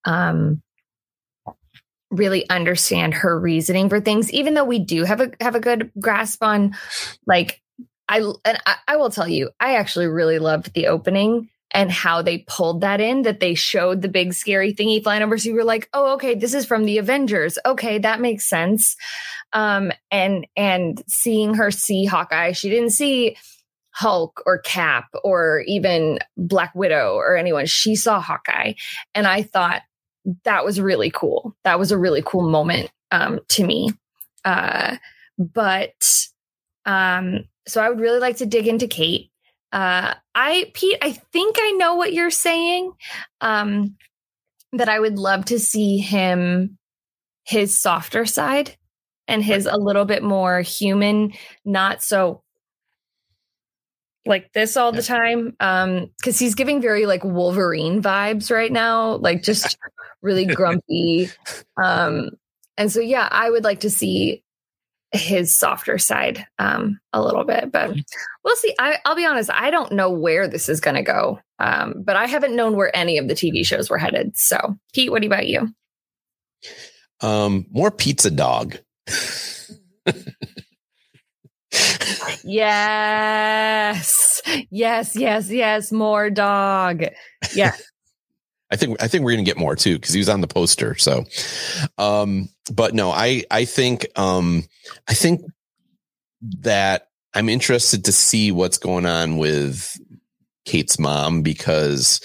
um, 0.05 0.61
really 2.09 2.49
understand 2.49 3.13
her 3.15 3.39
reasoning 3.39 3.89
for 3.89 3.99
things, 3.99 4.31
even 4.31 4.53
though 4.53 4.63
we 4.63 4.79
do 4.79 5.03
have 5.03 5.21
a 5.21 5.31
have 5.39 5.55
a 5.55 5.59
good 5.59 5.91
grasp 5.99 6.43
on 6.43 6.75
like 7.25 7.61
I 8.07 8.19
and 8.45 8.59
I, 8.65 8.75
I 8.87 8.97
will 8.97 9.09
tell 9.09 9.27
you, 9.27 9.49
I 9.59 9.75
actually 9.75 10.07
really 10.07 10.39
loved 10.39 10.73
the 10.73 10.87
opening 10.87 11.49
and 11.73 11.91
how 11.91 12.21
they 12.21 12.39
pulled 12.47 12.81
that 12.81 13.01
in 13.01 13.23
that 13.23 13.39
they 13.39 13.55
showed 13.55 14.01
the 14.01 14.07
big 14.07 14.33
scary 14.33 14.73
thingy 14.73 15.01
flying 15.01 15.23
over 15.23 15.37
so 15.37 15.49
you 15.49 15.55
were 15.55 15.63
like 15.63 15.89
oh 15.93 16.13
okay 16.13 16.35
this 16.35 16.53
is 16.53 16.65
from 16.65 16.85
the 16.85 16.97
avengers. 16.97 17.57
Okay 17.65 17.97
that 17.97 18.21
makes 18.21 18.47
sense. 18.47 18.95
Um 19.51 19.91
and 20.11 20.47
and 20.55 21.01
seeing 21.07 21.55
her 21.55 21.71
see 21.71 22.05
hawkeye 22.05 22.51
she 22.51 22.69
didn't 22.69 22.91
see 22.91 23.35
hulk 23.91 24.41
or 24.45 24.57
cap 24.59 25.05
or 25.23 25.63
even 25.67 26.19
black 26.37 26.73
widow 26.73 27.13
or 27.15 27.35
anyone. 27.35 27.65
She 27.65 27.95
saw 27.95 28.19
hawkeye. 28.19 28.73
And 29.15 29.27
i 29.27 29.41
thought 29.41 29.81
that 30.45 30.63
was 30.63 30.79
really 30.79 31.11
cool. 31.11 31.55
That 31.63 31.79
was 31.79 31.91
a 31.91 31.97
really 31.97 32.23
cool 32.25 32.49
moment 32.49 32.91
um 33.11 33.39
to 33.49 33.65
me. 33.65 33.89
Uh 34.45 34.97
but 35.37 36.27
um 36.85 37.45
so 37.65 37.81
i 37.81 37.89
would 37.89 37.99
really 37.99 38.19
like 38.19 38.37
to 38.37 38.45
dig 38.45 38.67
into 38.67 38.87
kate 38.87 39.31
uh, 39.73 40.13
I, 40.35 40.71
Pete, 40.73 40.99
I 41.01 41.11
think 41.11 41.57
I 41.59 41.71
know 41.71 41.95
what 41.95 42.13
you're 42.13 42.31
saying. 42.31 42.93
Um, 43.41 43.97
that 44.73 44.89
I 44.89 44.99
would 44.99 45.17
love 45.17 45.45
to 45.45 45.59
see 45.59 45.99
him, 45.99 46.77
his 47.43 47.77
softer 47.77 48.25
side 48.25 48.75
and 49.27 49.43
his 49.43 49.65
a 49.65 49.77
little 49.77 50.05
bit 50.05 50.23
more 50.23 50.61
human, 50.61 51.33
not 51.63 52.01
so 52.03 52.41
like 54.25 54.51
this 54.53 54.77
all 54.77 54.91
the 54.91 55.03
time. 55.03 55.55
Um, 55.59 56.09
cause 56.23 56.39
he's 56.39 56.55
giving 56.55 56.81
very 56.81 57.05
like 57.05 57.23
Wolverine 57.23 58.01
vibes 58.01 58.49
right 58.49 58.71
now, 58.71 59.15
like 59.17 59.43
just 59.43 59.77
really 60.21 60.45
grumpy. 60.45 61.29
Um, 61.81 62.31
and 62.77 62.91
so, 62.91 62.99
yeah, 62.99 63.27
I 63.29 63.49
would 63.49 63.63
like 63.63 63.81
to 63.81 63.89
see 63.89 64.43
his 65.13 65.57
softer 65.57 65.97
side 65.97 66.45
um, 66.59 66.99
a 67.13 67.21
little 67.21 67.43
bit, 67.43 67.71
but 67.71 67.95
we'll 68.43 68.55
see. 68.55 68.75
I, 68.79 68.97
I'll 69.05 69.15
be 69.15 69.25
honest, 69.25 69.51
I 69.53 69.69
don't 69.69 69.91
know 69.91 70.09
where 70.09 70.47
this 70.47 70.67
is 70.67 70.79
going 70.81 70.95
to 70.95 71.03
go, 71.03 71.39
um, 71.59 72.03
but 72.03 72.15
I 72.15 72.25
haven't 72.25 72.55
known 72.55 72.75
where 72.75 72.95
any 72.95 73.17
of 73.17 73.27
the 73.27 73.35
TV 73.35 73.65
shows 73.65 73.89
were 73.89 73.99
headed. 73.99 74.35
So, 74.35 74.75
Pete, 74.93 75.11
what 75.11 75.23
about 75.23 75.47
you? 75.47 75.69
Um 77.21 77.65
more 77.71 77.91
pizza 77.91 78.31
dog. 78.31 78.77
Yes, 82.43 84.41
yes, 84.69 85.15
yes, 85.15 85.49
yes. 85.49 85.91
More 85.91 86.29
dog. 86.29 87.03
Yeah, 87.55 87.73
I 88.73 88.75
think 88.75 89.01
I 89.03 89.07
think 89.07 89.23
we're 89.23 89.33
gonna 89.33 89.43
get 89.43 89.57
more 89.57 89.75
too 89.75 89.93
because 89.93 90.13
he 90.13 90.19
was 90.19 90.29
on 90.29 90.41
the 90.41 90.47
poster. 90.47 90.95
So, 90.95 91.25
um, 91.99 92.49
but 92.73 92.95
no, 92.95 93.11
I 93.11 93.43
I 93.51 93.65
think 93.65 94.07
um 94.15 94.63
I 95.07 95.13
think 95.13 95.41
that 96.61 97.07
I'm 97.35 97.49
interested 97.49 98.05
to 98.05 98.11
see 98.11 98.51
what's 98.51 98.79
going 98.79 99.05
on 99.05 99.37
with 99.37 99.95
Kate's 100.65 100.97
mom 100.97 101.43
because 101.43 102.19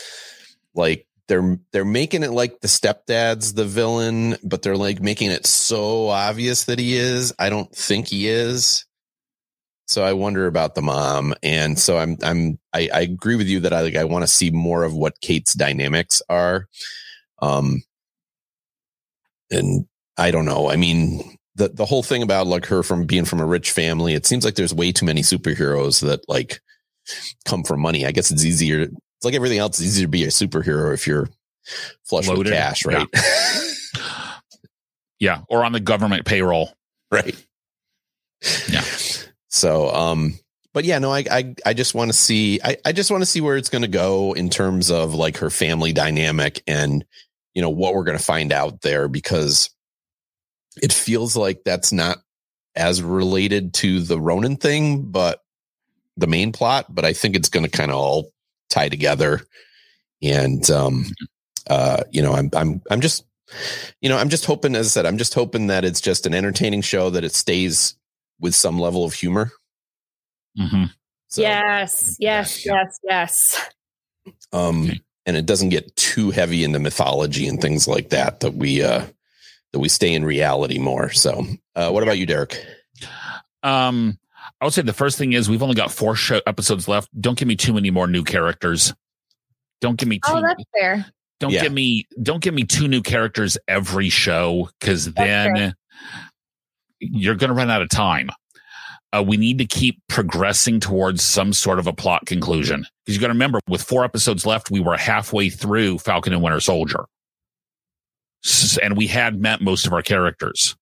like 0.74 1.06
they're 1.28 1.58
they're 1.72 1.84
making 1.84 2.22
it 2.22 2.30
like 2.30 2.60
the 2.60 2.68
stepdad's 2.68 3.52
the 3.52 3.66
villain, 3.66 4.36
but 4.42 4.62
they're 4.62 4.74
like 4.74 5.02
making 5.02 5.30
it 5.30 5.46
so 5.46 6.08
obvious 6.08 6.64
that 6.64 6.78
he 6.78 6.96
is. 6.96 7.34
I 7.38 7.50
don't 7.50 7.70
think 7.74 8.08
he 8.08 8.26
is. 8.26 8.86
So 9.88 10.04
I 10.04 10.12
wonder 10.12 10.46
about 10.46 10.74
the 10.74 10.82
mom, 10.82 11.34
and 11.42 11.78
so 11.78 11.96
I'm 11.96 12.18
I'm 12.22 12.58
I, 12.74 12.90
I 12.92 13.00
agree 13.00 13.36
with 13.36 13.48
you 13.48 13.60
that 13.60 13.72
I 13.72 13.80
like 13.80 13.96
I 13.96 14.04
want 14.04 14.22
to 14.22 14.26
see 14.26 14.50
more 14.50 14.84
of 14.84 14.94
what 14.94 15.20
Kate's 15.22 15.54
dynamics 15.54 16.20
are. 16.28 16.68
Um, 17.40 17.82
and 19.50 19.86
I 20.18 20.30
don't 20.30 20.44
know. 20.44 20.70
I 20.70 20.76
mean, 20.76 21.38
the 21.54 21.70
the 21.70 21.86
whole 21.86 22.02
thing 22.02 22.22
about 22.22 22.46
like 22.46 22.66
her 22.66 22.82
from 22.82 23.06
being 23.06 23.24
from 23.24 23.40
a 23.40 23.46
rich 23.46 23.70
family, 23.70 24.12
it 24.12 24.26
seems 24.26 24.44
like 24.44 24.56
there's 24.56 24.74
way 24.74 24.92
too 24.92 25.06
many 25.06 25.22
superheroes 25.22 26.02
that 26.02 26.20
like 26.28 26.60
come 27.46 27.64
from 27.64 27.80
money. 27.80 28.04
I 28.04 28.12
guess 28.12 28.30
it's 28.30 28.44
easier. 28.44 28.80
It's 28.82 29.24
like 29.24 29.34
everything 29.34 29.58
else. 29.58 29.78
It's 29.78 29.88
easier 29.88 30.04
to 30.04 30.10
be 30.10 30.24
a 30.24 30.28
superhero 30.28 30.92
if 30.92 31.06
you're 31.06 31.30
flush 32.04 32.28
Loaded. 32.28 32.44
with 32.44 32.52
cash, 32.52 32.84
right? 32.84 33.06
Yeah, 35.18 35.40
or 35.48 35.64
on 35.64 35.72
the 35.72 35.80
government 35.80 36.26
payroll. 36.26 36.74
right. 37.10 37.34
Yeah. 38.68 38.84
So, 39.48 39.90
um, 39.90 40.34
but 40.72 40.84
yeah, 40.84 40.98
no, 40.98 41.12
I, 41.12 41.24
I, 41.30 41.54
I 41.66 41.74
just 41.74 41.94
want 41.94 42.10
to 42.10 42.16
see, 42.16 42.60
I, 42.62 42.76
I 42.84 42.92
just 42.92 43.10
want 43.10 43.22
to 43.22 43.26
see 43.26 43.40
where 43.40 43.56
it's 43.56 43.70
going 43.70 43.82
to 43.82 43.88
go 43.88 44.34
in 44.34 44.50
terms 44.50 44.90
of 44.90 45.14
like 45.14 45.38
her 45.38 45.50
family 45.50 45.92
dynamic 45.92 46.62
and, 46.66 47.04
you 47.54 47.62
know, 47.62 47.70
what 47.70 47.94
we're 47.94 48.04
going 48.04 48.18
to 48.18 48.22
find 48.24 48.52
out 48.52 48.82
there 48.82 49.08
because 49.08 49.70
it 50.82 50.92
feels 50.92 51.36
like 51.36 51.64
that's 51.64 51.92
not 51.92 52.18
as 52.76 53.02
related 53.02 53.74
to 53.74 54.00
the 54.00 54.20
Ronin 54.20 54.56
thing, 54.56 55.02
but 55.02 55.42
the 56.16 56.26
main 56.26 56.52
plot, 56.52 56.86
but 56.88 57.04
I 57.04 57.12
think 57.12 57.34
it's 57.34 57.48
going 57.48 57.64
to 57.64 57.70
kind 57.70 57.90
of 57.90 57.96
all 57.96 58.30
tie 58.70 58.88
together. 58.88 59.40
And 60.22 60.68
um, 60.70 61.06
uh, 61.68 62.02
you 62.10 62.22
know, 62.22 62.32
I'm 62.32 62.50
I'm 62.54 62.82
I'm 62.90 63.00
just 63.00 63.24
you 64.00 64.08
know, 64.08 64.18
I'm 64.18 64.28
just 64.28 64.44
hoping, 64.44 64.74
as 64.76 64.86
I 64.86 64.90
said, 64.90 65.06
I'm 65.06 65.18
just 65.18 65.34
hoping 65.34 65.68
that 65.68 65.84
it's 65.84 66.00
just 66.00 66.26
an 66.26 66.34
entertaining 66.34 66.82
show 66.82 67.10
that 67.10 67.24
it 67.24 67.34
stays 67.34 67.94
with 68.40 68.54
some 68.54 68.78
level 68.78 69.04
of 69.04 69.14
humor. 69.14 69.52
Mm-hmm. 70.58 70.84
So, 71.28 71.42
yes, 71.42 72.16
yes, 72.18 72.64
yes, 72.64 72.98
yes. 73.04 73.70
Um, 74.52 74.84
okay. 74.84 75.00
and 75.26 75.36
it 75.36 75.46
doesn't 75.46 75.68
get 75.68 75.94
too 75.96 76.30
heavy 76.30 76.64
into 76.64 76.78
mythology 76.78 77.46
and 77.46 77.60
things 77.60 77.86
like 77.86 78.10
that. 78.10 78.40
That 78.40 78.54
we 78.54 78.82
uh, 78.82 79.04
that 79.72 79.78
we 79.78 79.88
stay 79.88 80.14
in 80.14 80.24
reality 80.24 80.78
more. 80.78 81.10
So, 81.10 81.44
uh, 81.76 81.90
what 81.90 82.02
about 82.02 82.18
you, 82.18 82.26
Derek? 82.26 82.64
Um, 83.62 84.18
I 84.60 84.64
would 84.64 84.74
say 84.74 84.82
the 84.82 84.92
first 84.92 85.18
thing 85.18 85.34
is 85.34 85.48
we've 85.48 85.62
only 85.62 85.74
got 85.74 85.92
four 85.92 86.14
show 86.14 86.40
episodes 86.46 86.88
left. 86.88 87.08
Don't 87.20 87.38
give 87.38 87.48
me 87.48 87.56
too 87.56 87.72
many 87.72 87.90
more 87.90 88.06
new 88.06 88.24
characters. 88.24 88.94
Don't 89.80 89.98
give 89.98 90.08
me. 90.08 90.20
Oh, 90.26 90.32
too, 90.32 90.38
oh, 90.38 90.42
that's 90.42 90.64
fair. 90.78 91.06
Don't 91.40 91.52
yeah. 91.52 91.62
give 91.62 91.72
me. 91.72 92.06
Don't 92.22 92.42
give 92.42 92.54
me 92.54 92.64
two 92.64 92.88
new 92.88 93.02
characters 93.02 93.58
every 93.68 94.08
show 94.08 94.70
because 94.80 95.12
then 95.12 95.74
you're 97.00 97.34
going 97.34 97.48
to 97.48 97.54
run 97.54 97.70
out 97.70 97.82
of 97.82 97.88
time. 97.88 98.30
Uh, 99.12 99.24
we 99.26 99.38
need 99.38 99.56
to 99.58 99.64
keep 99.64 100.00
progressing 100.08 100.80
towards 100.80 101.22
some 101.22 101.52
sort 101.52 101.78
of 101.78 101.86
a 101.86 101.92
plot 101.92 102.26
conclusion 102.26 102.84
because 103.04 103.16
you 103.16 103.20
got 103.20 103.28
to 103.28 103.32
remember, 103.32 103.58
with 103.66 103.82
four 103.82 104.04
episodes 104.04 104.44
left, 104.44 104.70
we 104.70 104.80
were 104.80 104.96
halfway 104.96 105.48
through 105.48 105.98
Falcon 105.98 106.34
and 106.34 106.42
Winter 106.42 106.60
Soldier, 106.60 107.06
and 108.82 108.96
we 108.96 109.06
had 109.06 109.40
met 109.40 109.62
most 109.62 109.86
of 109.86 109.94
our 109.94 110.02
characters. 110.02 110.76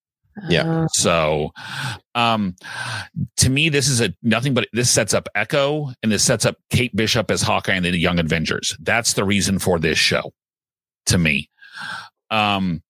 Yeah. 0.49 0.63
Uh-huh. 0.63 0.89
So, 0.89 1.51
um, 2.15 2.57
to 3.39 3.49
me, 3.49 3.69
this 3.69 3.89
is 3.89 4.01
a 4.01 4.13
nothing 4.23 4.55
but 4.55 4.69
this 4.73 4.91
sets 4.91 5.15
up 5.15 5.29
Echo 5.35 5.93
and 6.03 6.13
this 6.13 6.25
sets 6.25 6.45
up 6.45 6.57
Kate 6.71 6.95
Bishop 6.95 7.31
as 7.31 7.43
Hawkeye 7.43 7.75
and 7.75 7.85
the 7.85 7.97
Young 7.97 8.19
Avengers. 8.19 8.77
That's 8.81 9.15
the 9.15 9.25
reason 9.25 9.59
for 9.59 9.79
this 9.79 9.99
show 9.99 10.33
to 11.07 11.17
me. 11.17 11.49
Um, 12.31 12.83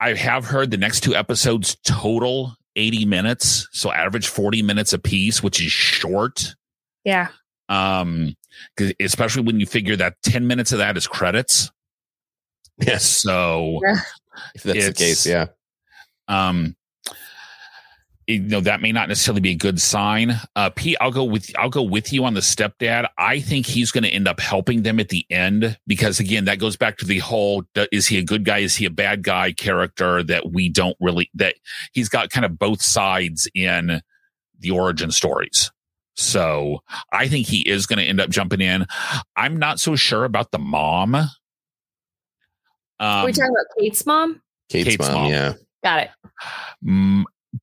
I 0.00 0.14
have 0.14 0.44
heard 0.44 0.70
the 0.70 0.76
next 0.76 1.00
two 1.00 1.14
episodes 1.14 1.76
total 1.84 2.54
80 2.76 3.04
minutes, 3.06 3.68
so 3.72 3.92
average 3.92 4.28
40 4.28 4.62
minutes 4.62 4.92
a 4.92 4.98
piece, 4.98 5.42
which 5.42 5.60
is 5.60 5.70
short. 5.70 6.54
Yeah. 7.04 7.28
Um, 7.68 8.36
especially 9.00 9.42
when 9.42 9.60
you 9.60 9.66
figure 9.66 9.96
that 9.96 10.16
10 10.24 10.46
minutes 10.46 10.72
of 10.72 10.78
that 10.78 10.96
is 10.96 11.06
credits. 11.06 11.70
Yes. 12.78 13.04
So 13.04 13.80
yeah. 13.84 14.00
if 14.54 14.62
that's 14.62 14.86
the 14.86 14.92
case, 14.94 15.26
yeah. 15.26 15.46
Um, 16.28 16.76
you 18.32 18.40
know 18.42 18.60
that 18.60 18.80
may 18.80 18.92
not 18.92 19.08
necessarily 19.08 19.40
be 19.40 19.50
a 19.52 19.56
good 19.56 19.80
sign. 19.80 20.34
Uh, 20.56 20.70
Pete, 20.70 20.96
I'll 21.00 21.10
go 21.10 21.24
with 21.24 21.50
I'll 21.58 21.70
go 21.70 21.82
with 21.82 22.12
you 22.12 22.24
on 22.24 22.34
the 22.34 22.40
stepdad. 22.40 23.08
I 23.18 23.40
think 23.40 23.66
he's 23.66 23.90
going 23.90 24.04
to 24.04 24.10
end 24.10 24.28
up 24.28 24.40
helping 24.40 24.82
them 24.82 25.00
at 25.00 25.08
the 25.08 25.26
end 25.30 25.78
because 25.86 26.20
again, 26.20 26.44
that 26.46 26.58
goes 26.58 26.76
back 26.76 26.98
to 26.98 27.04
the 27.04 27.18
whole: 27.18 27.64
is 27.90 28.06
he 28.06 28.18
a 28.18 28.22
good 28.22 28.44
guy? 28.44 28.58
Is 28.58 28.76
he 28.76 28.84
a 28.84 28.90
bad 28.90 29.22
guy? 29.22 29.52
Character 29.52 30.22
that 30.22 30.52
we 30.52 30.68
don't 30.68 30.96
really 31.00 31.30
that 31.34 31.56
he's 31.92 32.08
got 32.08 32.30
kind 32.30 32.44
of 32.44 32.58
both 32.58 32.82
sides 32.82 33.48
in 33.54 34.00
the 34.58 34.70
origin 34.70 35.10
stories. 35.10 35.70
So 36.14 36.80
I 37.12 37.28
think 37.28 37.46
he 37.46 37.60
is 37.68 37.86
going 37.86 37.98
to 37.98 38.04
end 38.04 38.20
up 38.20 38.30
jumping 38.30 38.60
in. 38.60 38.86
I'm 39.36 39.56
not 39.56 39.80
so 39.80 39.96
sure 39.96 40.24
about 40.24 40.50
the 40.50 40.58
mom. 40.58 41.14
Um, 41.14 41.28
Are 43.00 43.24
we 43.24 43.32
talking 43.32 43.50
about 43.50 43.66
Kate's 43.78 44.06
mom? 44.06 44.42
Kate's, 44.68 44.90
Kate's 44.90 45.08
mom, 45.08 45.14
mom, 45.14 45.30
yeah. 45.30 45.54
Got 45.82 46.04
it. 46.04 46.10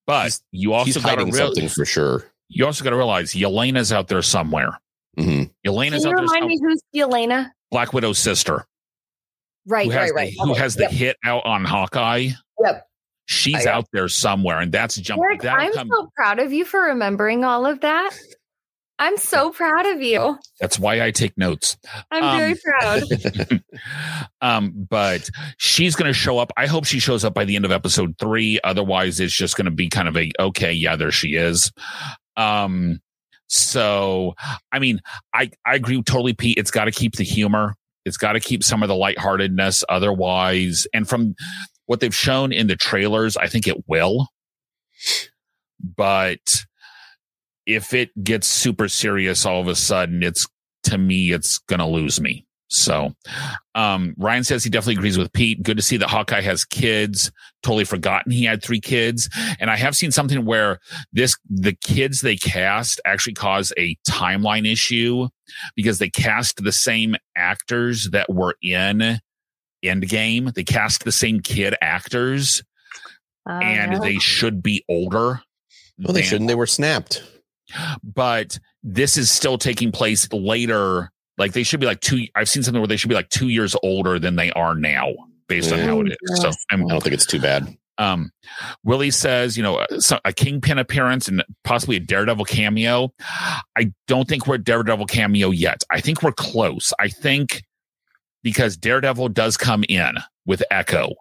But 0.06 0.26
he's, 0.26 0.44
you 0.52 0.74
also 0.74 1.00
got 1.00 1.16
to 1.16 1.26
realize 1.26 1.38
something 1.38 1.70
for 1.70 1.86
sure. 1.86 2.26
You 2.48 2.66
also 2.66 2.84
got 2.84 2.92
to 2.92 2.96
realize 2.96 3.34
Yelena's 3.34 3.92
out 3.92 4.08
there 4.08 4.22
somewhere. 4.22 4.80
Mm-hmm. 5.18 5.52
Yelena's 5.68 6.04
Can 6.04 6.12
you 6.12 6.18
out 6.18 6.22
remind 6.22 6.30
there. 6.30 6.42
Remind 6.42 6.46
me 6.48 6.60
who's 6.62 6.82
Yelena? 6.96 7.52
Black 7.72 7.94
Widow's 7.94 8.20
sister. 8.20 8.66
Right, 9.68 9.88
right, 9.90 10.14
right. 10.14 10.34
The, 10.36 10.44
who 10.46 10.54
has 10.56 10.76
the 10.76 10.84
yep. 10.84 10.92
hit 10.92 11.18
out 11.24 11.46
on 11.46 11.64
Hawkeye? 11.64 12.30
Yep. 12.60 12.88
She's 13.26 13.68
out 13.68 13.86
there 13.94 14.08
somewhere, 14.08 14.60
and 14.60 14.72
that's 14.72 14.96
jumping. 14.96 15.48
I'm 15.48 15.72
come, 15.74 15.88
so 15.88 16.10
proud 16.16 16.40
of 16.40 16.52
you 16.52 16.66
for 16.66 16.82
remembering 16.82 17.44
all 17.44 17.68
of 17.68 17.82
that. 17.82 18.10
I'm 19.00 19.16
so 19.16 19.52
proud 19.52 19.86
of 19.86 20.02
you. 20.02 20.38
That's 20.60 20.78
why 20.78 21.02
I 21.02 21.12
take 21.12 21.38
notes. 21.38 21.78
I'm 22.12 22.24
um, 22.24 22.38
very 22.38 22.56
proud. 22.56 23.04
um, 24.42 24.88
but 24.90 25.30
she's 25.58 25.96
going 25.96 26.10
to 26.10 26.14
show 26.14 26.38
up. 26.38 26.52
I 26.58 26.68
hope 26.68 26.86
she 26.86 27.00
shows 27.00 27.24
up 27.24 27.34
by 27.34 27.46
the 27.46 27.56
end 27.56 27.64
of 27.64 27.72
episode 27.72 28.16
three. 28.20 28.60
Otherwise, 28.62 29.22
it's 29.22 29.34
just 29.34 29.56
going 29.56 29.66
to 29.66 29.72
be 29.72 29.88
kind 29.88 30.10
of 30.10 30.18
a 30.18 30.32
okay, 30.38 30.74
yeah, 30.74 30.98
there 30.98 31.12
she 31.12 31.36
is. 31.36 31.72
Um, 32.36 33.00
so 33.48 34.36
I 34.72 34.80
mean, 34.80 35.00
I 35.34 35.50
I 35.66 35.76
agree 35.76 36.04
totally, 36.04 36.34
Pete. 36.34 36.58
It's 36.58 36.72
got 36.72 36.86
to 36.86 36.92
keep 36.92 37.16
the 37.16 37.24
humor. 37.24 37.76
It's 38.04 38.18
got 38.18 38.34
to 38.34 38.42
keep 38.42 38.64
some 38.64 38.84
of 38.84 38.90
the 38.90 38.96
lightheartedness. 38.96 39.86
Otherwise, 39.88 40.88
and 40.94 41.08
from 41.08 41.36
what 41.86 42.02
they've 42.02 42.14
shown 42.14 42.52
in 42.52 42.68
the 42.68 42.76
trailers, 42.76 43.38
I 43.38 43.48
think 43.48 43.66
it 43.66 43.88
will. 43.88 44.28
But 45.96 46.66
if 47.70 47.94
it 47.94 48.10
gets 48.24 48.48
super 48.48 48.90
serious 48.90 49.46
all 49.46 49.62
of 49.62 49.68
a 49.68 49.76
sudden, 49.76 50.24
it's 50.24 50.48
to 50.84 50.98
me, 50.98 51.32
it's 51.32 51.60
going 51.60 51.80
to 51.80 51.86
lose 51.86 52.20
me. 52.20 52.46
So, 52.72 53.14
um, 53.74 54.14
Ryan 54.18 54.44
says 54.44 54.64
he 54.64 54.70
definitely 54.70 54.96
agrees 54.96 55.18
with 55.18 55.34
Pete. 55.34 55.64
Good 55.64 55.78
to 55.78 55.84
see 55.84 55.98
that 55.98 56.10
Hawkeye 56.10 56.42
has 56.42 56.66
kids. 56.66 57.32
Totally 57.64 57.84
forgotten 57.84 58.32
he 58.32 58.46
had 58.46 58.64
three 58.64 58.80
kids. 58.80 59.28
And 59.60 59.72
I 59.72 59.76
have 59.76 59.96
seen 59.96 60.12
something 60.12 60.46
where 60.46 60.80
this, 61.12 61.36
the 61.50 61.74
kids 61.74 62.22
they 62.22 62.36
cast 62.36 63.02
actually 63.06 63.34
cause 63.34 63.74
a 63.78 63.96
timeline 64.08 64.72
issue 64.72 65.30
because 65.76 65.98
they 65.98 66.10
cast 66.10 66.64
the 66.64 66.72
same 66.72 67.16
actors 67.36 68.10
that 68.12 68.32
were 68.32 68.56
in 68.62 69.20
Endgame. 69.84 70.54
They 70.54 70.64
cast 70.64 71.06
the 71.06 71.12
same 71.12 71.40
kid 71.40 71.76
actors 71.82 72.64
uh, 73.50 73.54
and 73.54 74.02
they 74.04 74.20
should 74.20 74.62
be 74.62 74.84
older. 74.88 75.42
Well, 75.98 76.14
they 76.14 76.22
shouldn't. 76.22 76.48
They 76.48 76.56
were 76.56 76.68
snapped 76.68 77.24
but 78.04 78.60
this 78.84 79.18
is 79.18 79.30
still 79.32 79.58
taking 79.58 79.92
place 79.92 80.32
later. 80.32 81.12
Like 81.38 81.54
they 81.54 81.64
should 81.64 81.80
be 81.80 81.86
like 81.86 82.02
two. 82.02 82.26
I've 82.36 82.50
seen 82.50 82.64
something 82.64 82.82
where 82.82 82.88
they 82.88 82.98
should 82.98 83.10
be 83.10 83.16
like 83.16 83.30
two 83.30 83.50
years 83.50 83.76
older 83.84 84.20
than 84.20 84.36
they 84.36 84.52
are 84.52 84.76
now, 84.76 85.14
based 85.48 85.72
on 85.72 85.80
how 85.80 86.02
it 86.02 86.08
is. 86.10 86.42
So 86.42 86.52
I'm, 86.72 86.82
I 86.82 86.88
do 86.88 86.94
not 86.94 87.04
think 87.04 87.14
it's 87.14 87.26
too 87.26 87.40
bad. 87.40 87.78
Um, 87.98 88.32
Willie 88.84 89.12
says, 89.12 89.58
you 89.58 89.64
know, 89.64 89.80
a, 89.80 90.20
a 90.26 90.34
Kingpin 90.34 90.78
appearance 90.80 91.28
and 91.28 91.44
possibly 91.66 91.98
a 91.98 92.00
Daredevil 92.00 92.46
cameo. 92.46 93.14
I 93.78 93.94
don't 94.08 94.28
think 94.28 94.48
we're 94.48 94.58
Daredevil 94.58 95.06
cameo 95.08 95.52
yet. 95.52 95.84
I 95.92 96.00
think 96.00 96.24
we're 96.24 96.32
close. 96.32 96.94
I 97.00 97.10
think 97.10 97.64
because 98.42 98.78
Daredevil 98.78 99.30
does 99.30 99.58
come 99.58 99.84
in 99.90 100.14
with 100.46 100.64
Echo. 100.72 101.14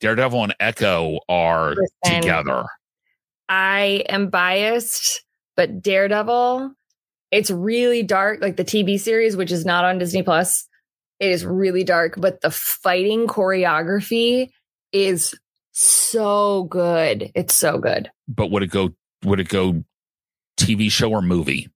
Daredevil 0.00 0.42
and 0.44 0.54
Echo 0.60 1.20
are 1.28 1.74
Listen, 1.76 2.20
together. 2.20 2.66
I 3.48 4.04
am 4.08 4.28
biased 4.28 5.23
but 5.56 5.82
Daredevil, 5.82 6.72
it's 7.30 7.50
really 7.50 8.02
dark, 8.02 8.40
like 8.40 8.56
the 8.56 8.64
TV 8.64 8.98
series, 8.98 9.36
which 9.36 9.52
is 9.52 9.64
not 9.64 9.84
on 9.84 9.98
Disney 9.98 10.22
Plus. 10.22 10.66
It 11.20 11.30
is 11.30 11.44
really 11.44 11.84
dark, 11.84 12.14
but 12.16 12.40
the 12.40 12.50
fighting 12.50 13.26
choreography 13.26 14.50
is 14.92 15.34
so 15.72 16.64
good. 16.64 17.30
It's 17.34 17.54
so 17.54 17.78
good. 17.78 18.10
But 18.28 18.50
would 18.50 18.62
it 18.62 18.70
go? 18.70 18.90
Would 19.24 19.40
it 19.40 19.48
go 19.48 19.84
TV 20.56 20.90
show 20.90 21.10
or 21.10 21.22
movie? 21.22 21.68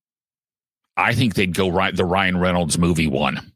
I 0.97 1.15
think 1.15 1.35
they'd 1.35 1.55
go 1.55 1.69
right 1.69 1.95
the 1.95 2.05
Ryan 2.05 2.39
Reynolds 2.39 2.79
movie 2.79 3.07
one. 3.07 3.53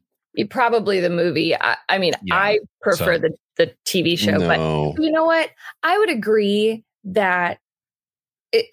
Probably 0.49 0.99
the 0.99 1.09
movie. 1.09 1.55
I, 1.55 1.77
I 1.89 1.97
mean, 1.99 2.13
yeah, 2.23 2.35
I 2.35 2.59
prefer 2.81 3.15
so. 3.15 3.19
the 3.19 3.35
the 3.57 3.73
TV 3.85 4.17
show, 4.17 4.37
no. 4.37 4.93
but 4.95 5.03
you 5.03 5.11
know 5.11 5.25
what? 5.25 5.49
I 5.83 5.97
would 5.99 6.09
agree 6.09 6.83
that 7.03 7.59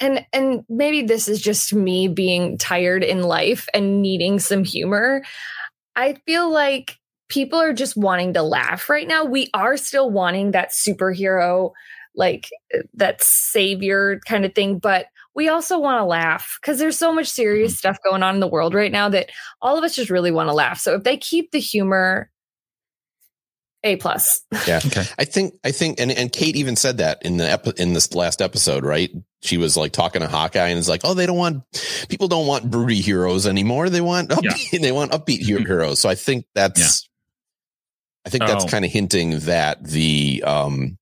and 0.01 0.27
and 0.33 0.64
maybe 0.69 1.03
this 1.03 1.29
is 1.29 1.40
just 1.40 1.75
me 1.75 2.09
being 2.09 2.59
tired 2.59 3.03
in 3.03 3.23
life 3.23 3.69
and 3.75 4.03
needing 4.03 4.38
some 4.38 4.64
humor. 4.64 5.23
I 5.97 6.14
feel 6.27 6.51
like 6.51 6.99
people 7.29 7.59
are 7.61 7.73
just 7.73 7.97
wanting 7.97 8.35
to 8.35 8.43
laugh 8.43 8.88
right 8.88 9.07
now. 9.07 9.25
We 9.25 9.49
are 9.55 9.77
still 9.77 10.11
wanting 10.11 10.53
that 10.53 10.71
superhero 10.71 11.73
like 12.14 12.49
that 12.95 13.23
savior 13.23 14.21
kind 14.27 14.45
of 14.45 14.55
thing, 14.55 14.79
but 14.79 15.07
we 15.35 15.49
also 15.49 15.79
want 15.79 16.01
to 16.01 16.05
laugh 16.05 16.59
because 16.61 16.79
there's 16.79 16.99
so 16.99 17.12
much 17.12 17.29
serious 17.29 17.73
mm-hmm. 17.73 17.79
stuff 17.79 17.99
going 18.05 18.23
on 18.23 18.35
in 18.35 18.40
the 18.40 18.49
world 18.49 18.75
right 18.75 18.90
now 18.90 19.09
that 19.09 19.31
all 19.62 19.79
of 19.79 19.85
us 19.85 19.95
just 19.95 20.11
really 20.11 20.33
want 20.33 20.49
to 20.49 20.53
laugh. 20.53 20.79
So 20.79 20.95
if 20.95 21.05
they 21.05 21.16
keep 21.16 21.53
the 21.53 21.61
humor 21.61 22.31
a 23.83 23.97
plus. 23.97 24.43
Yeah. 24.66 24.81
okay. 24.85 25.05
I 25.19 25.25
think 25.25 25.55
I 25.64 25.71
think 25.71 26.01
and 26.01 26.11
and 26.11 26.31
Kate 26.31 26.57
even 26.57 26.77
said 26.77 26.99
that 26.99 27.23
in 27.23 27.38
the 27.38 27.51
ep- 27.51 27.79
in 27.79 27.95
this 27.95 28.14
last 28.14 28.43
episode, 28.43 28.85
right? 28.85 29.11
She 29.42 29.57
was 29.57 29.76
like 29.76 29.92
talking 29.92 30.20
to 30.20 30.29
Hawkeye 30.29 30.68
and 30.68 30.79
is 30.79 30.88
like, 30.88 31.00
"Oh, 31.05 31.14
they 31.14 31.26
don't 31.26 31.38
want 31.38 31.64
people 32.09 32.29
don't 32.29 32.46
want 32.46 32.70
broody 32.70 33.00
heroes 33.00 33.46
anymore. 33.46 33.88
They 33.88 34.00
want 34.00 34.31
upbeat, 34.31 34.72
yeah. 34.72 34.79
they 34.83 34.92
want 34.92 35.12
upbeat 35.12 35.40
mm-hmm. 35.40 35.64
heroes." 35.64 36.00
So 36.00 36.09
I 36.09 36.14
think 36.14 36.44
that's 36.55 36.79
yeah. 36.79 38.26
I 38.26 38.31
think 38.31 38.44
that's 38.46 38.64
oh. 38.64 38.68
kind 38.68 38.85
of 38.85 38.90
hinting 38.90 39.40
that 39.40 39.83
the 39.83 40.42
um 40.46 40.98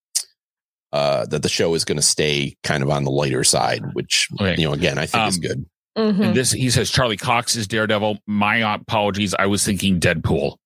uh 0.92 1.27
that 1.27 1.42
the 1.42 1.48
show 1.48 1.74
is 1.74 1.85
going 1.85 1.96
to 1.96 2.03
stay 2.03 2.57
kind 2.62 2.83
of 2.83 2.90
on 2.90 3.05
the 3.05 3.11
lighter 3.11 3.44
side, 3.44 3.83
which 3.94 4.29
okay. 4.40 4.55
you 4.57 4.68
know 4.68 4.72
again 4.72 4.98
I 4.98 5.07
think 5.07 5.22
um, 5.22 5.29
is 5.29 5.38
good. 5.38 5.66
Mhm. 5.96 6.27
And 6.27 6.35
this 6.37 6.53
he 6.53 6.70
says 6.70 6.90
Charlie 6.90 7.16
Cox 7.16 7.57
is 7.57 7.66
Daredevil. 7.66 8.18
My 8.27 8.74
apologies. 8.74 9.35
I 9.35 9.46
was 9.46 9.64
thinking 9.64 9.98
Deadpool. 9.98 10.57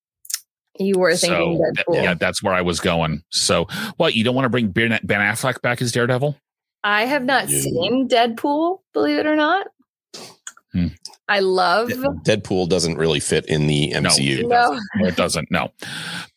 You 0.79 0.99
were 0.99 1.15
thinking 1.17 1.59
so 1.59 1.65
th- 1.75 1.87
Deadpool. 1.87 2.03
yeah, 2.03 2.15
that's 2.15 2.43
where 2.43 2.53
I 2.53 2.61
was 2.61 2.81
going. 2.81 3.23
So 3.31 3.67
what? 3.97 4.15
You 4.15 4.25
don't 4.25 4.35
want 4.35 4.45
to 4.45 4.51
bring 4.51 4.69
Ben, 4.69 4.99
ben 5.03 5.21
Affleck 5.21 5.63
back 5.63 5.81
as 5.81 5.93
Daredevil? 5.93 6.37
I 6.85 7.05
have 7.05 7.25
not 7.25 7.49
Yeah. 7.49 7.61
seen 7.61 8.09
Deadpool, 8.09 8.79
believe 8.93 9.19
it 9.19 9.27
or 9.27 9.37
not. 9.37 9.67
Hmm. 10.73 10.87
I 11.29 11.41
love 11.41 11.91
Deadpool 11.91 12.69
doesn't 12.71 12.97
really 12.97 13.21
fit 13.21 13.45
in 13.47 13.67
the 13.67 13.93
MCU. 13.93 14.49
no. 14.49 14.79
No, 14.97 15.07
it 15.07 15.17
doesn't. 15.17 15.51
No, 15.51 15.69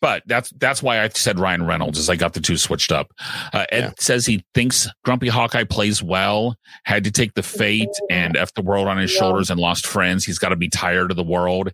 but 0.02 0.22
that's 0.26 0.50
that's 0.58 0.82
why 0.82 1.02
I 1.02 1.08
said 1.08 1.38
Ryan 1.38 1.66
Reynolds. 1.66 1.98
Is 1.98 2.10
I 2.10 2.16
got 2.16 2.34
the 2.34 2.40
two 2.40 2.58
switched 2.58 2.92
up. 2.92 3.08
Uh, 3.54 3.64
Ed 3.72 3.80
Yeah. 3.80 3.90
says 3.98 4.26
he 4.26 4.44
thinks 4.54 4.88
Grumpy 5.04 5.28
Hawkeye 5.28 5.64
plays 5.64 6.02
well. 6.02 6.54
Had 6.84 7.04
to 7.04 7.10
take 7.10 7.32
the 7.34 7.42
fate 7.42 7.88
and 8.10 8.36
f 8.36 8.52
the 8.54 8.60
world 8.62 8.88
on 8.88 8.98
his 8.98 9.12
Yeah. 9.12 9.20
shoulders 9.20 9.48
and 9.50 9.58
lost 9.58 9.86
friends. 9.86 10.24
He's 10.26 10.38
got 10.38 10.50
to 10.50 10.56
be 10.56 10.68
tired 10.68 11.10
of 11.10 11.16
the 11.16 11.24
world. 11.24 11.72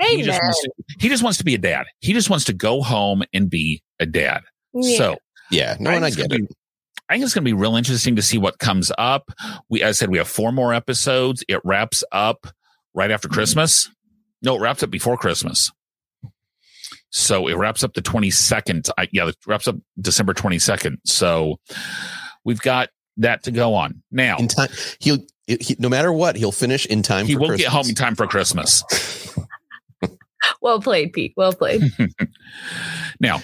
Amen. 0.00 0.16
He 0.16 0.22
just 0.22 0.40
wants 0.40 0.62
to, 0.62 0.70
he 1.00 1.08
just 1.08 1.22
wants 1.24 1.38
to 1.38 1.44
be 1.44 1.54
a 1.54 1.58
dad. 1.58 1.86
He 2.00 2.12
just 2.12 2.30
wants 2.30 2.44
to 2.46 2.52
go 2.52 2.82
home 2.82 3.24
and 3.34 3.50
be 3.50 3.82
a 3.98 4.06
dad. 4.06 4.42
Yeah. 4.74 4.96
So 4.96 5.16
Yeah, 5.50 5.76
no, 5.80 5.90
and 5.90 6.04
I 6.04 6.10
think 6.10 6.18
it's 6.20 6.28
get 6.28 6.40
it. 6.40 6.48
be- 6.48 6.54
I 7.08 7.14
think 7.14 7.24
it's 7.24 7.34
going 7.34 7.44
to 7.44 7.48
be 7.48 7.52
real 7.52 7.76
interesting 7.76 8.16
to 8.16 8.22
see 8.22 8.38
what 8.38 8.58
comes 8.58 8.90
up. 8.98 9.30
We, 9.68 9.82
as 9.82 9.96
I 9.96 9.98
said, 9.98 10.10
we 10.10 10.18
have 10.18 10.28
four 10.28 10.52
more 10.52 10.74
episodes. 10.74 11.44
It 11.48 11.60
wraps 11.64 12.02
up 12.12 12.46
right 12.94 13.10
after 13.10 13.28
mm-hmm. 13.28 13.34
Christmas. 13.34 13.90
No, 14.42 14.56
it 14.56 14.60
wraps 14.60 14.82
up 14.82 14.90
before 14.90 15.16
Christmas. 15.16 15.70
So 17.10 17.46
it 17.46 17.56
wraps 17.56 17.84
up 17.84 17.94
the 17.94 18.02
22nd. 18.02 18.90
I, 18.98 19.08
yeah, 19.12 19.28
it 19.28 19.36
wraps 19.46 19.68
up 19.68 19.76
December 20.00 20.34
22nd. 20.34 20.96
So 21.04 21.58
we've 22.44 22.60
got 22.60 22.90
that 23.18 23.44
to 23.44 23.50
go 23.50 23.74
on. 23.74 24.02
Now, 24.10 24.36
In 24.38 24.48
time, 24.48 24.68
he'll 25.00 25.18
he, 25.46 25.76
no 25.78 25.88
matter 25.88 26.12
what, 26.12 26.36
he'll 26.36 26.52
finish 26.52 26.86
in 26.86 27.02
time. 27.02 27.26
he 27.26 27.34
for 27.34 27.40
won't 27.40 27.50
Christmas. 27.50 27.66
get 27.66 27.72
home 27.72 27.88
in 27.88 27.94
time 27.94 28.16
for 28.16 28.26
Christmas. 28.26 28.82
well 30.60 30.80
played, 30.80 31.12
Pete. 31.12 31.32
Well 31.36 31.52
played. 31.52 31.82
Now, 33.18 33.40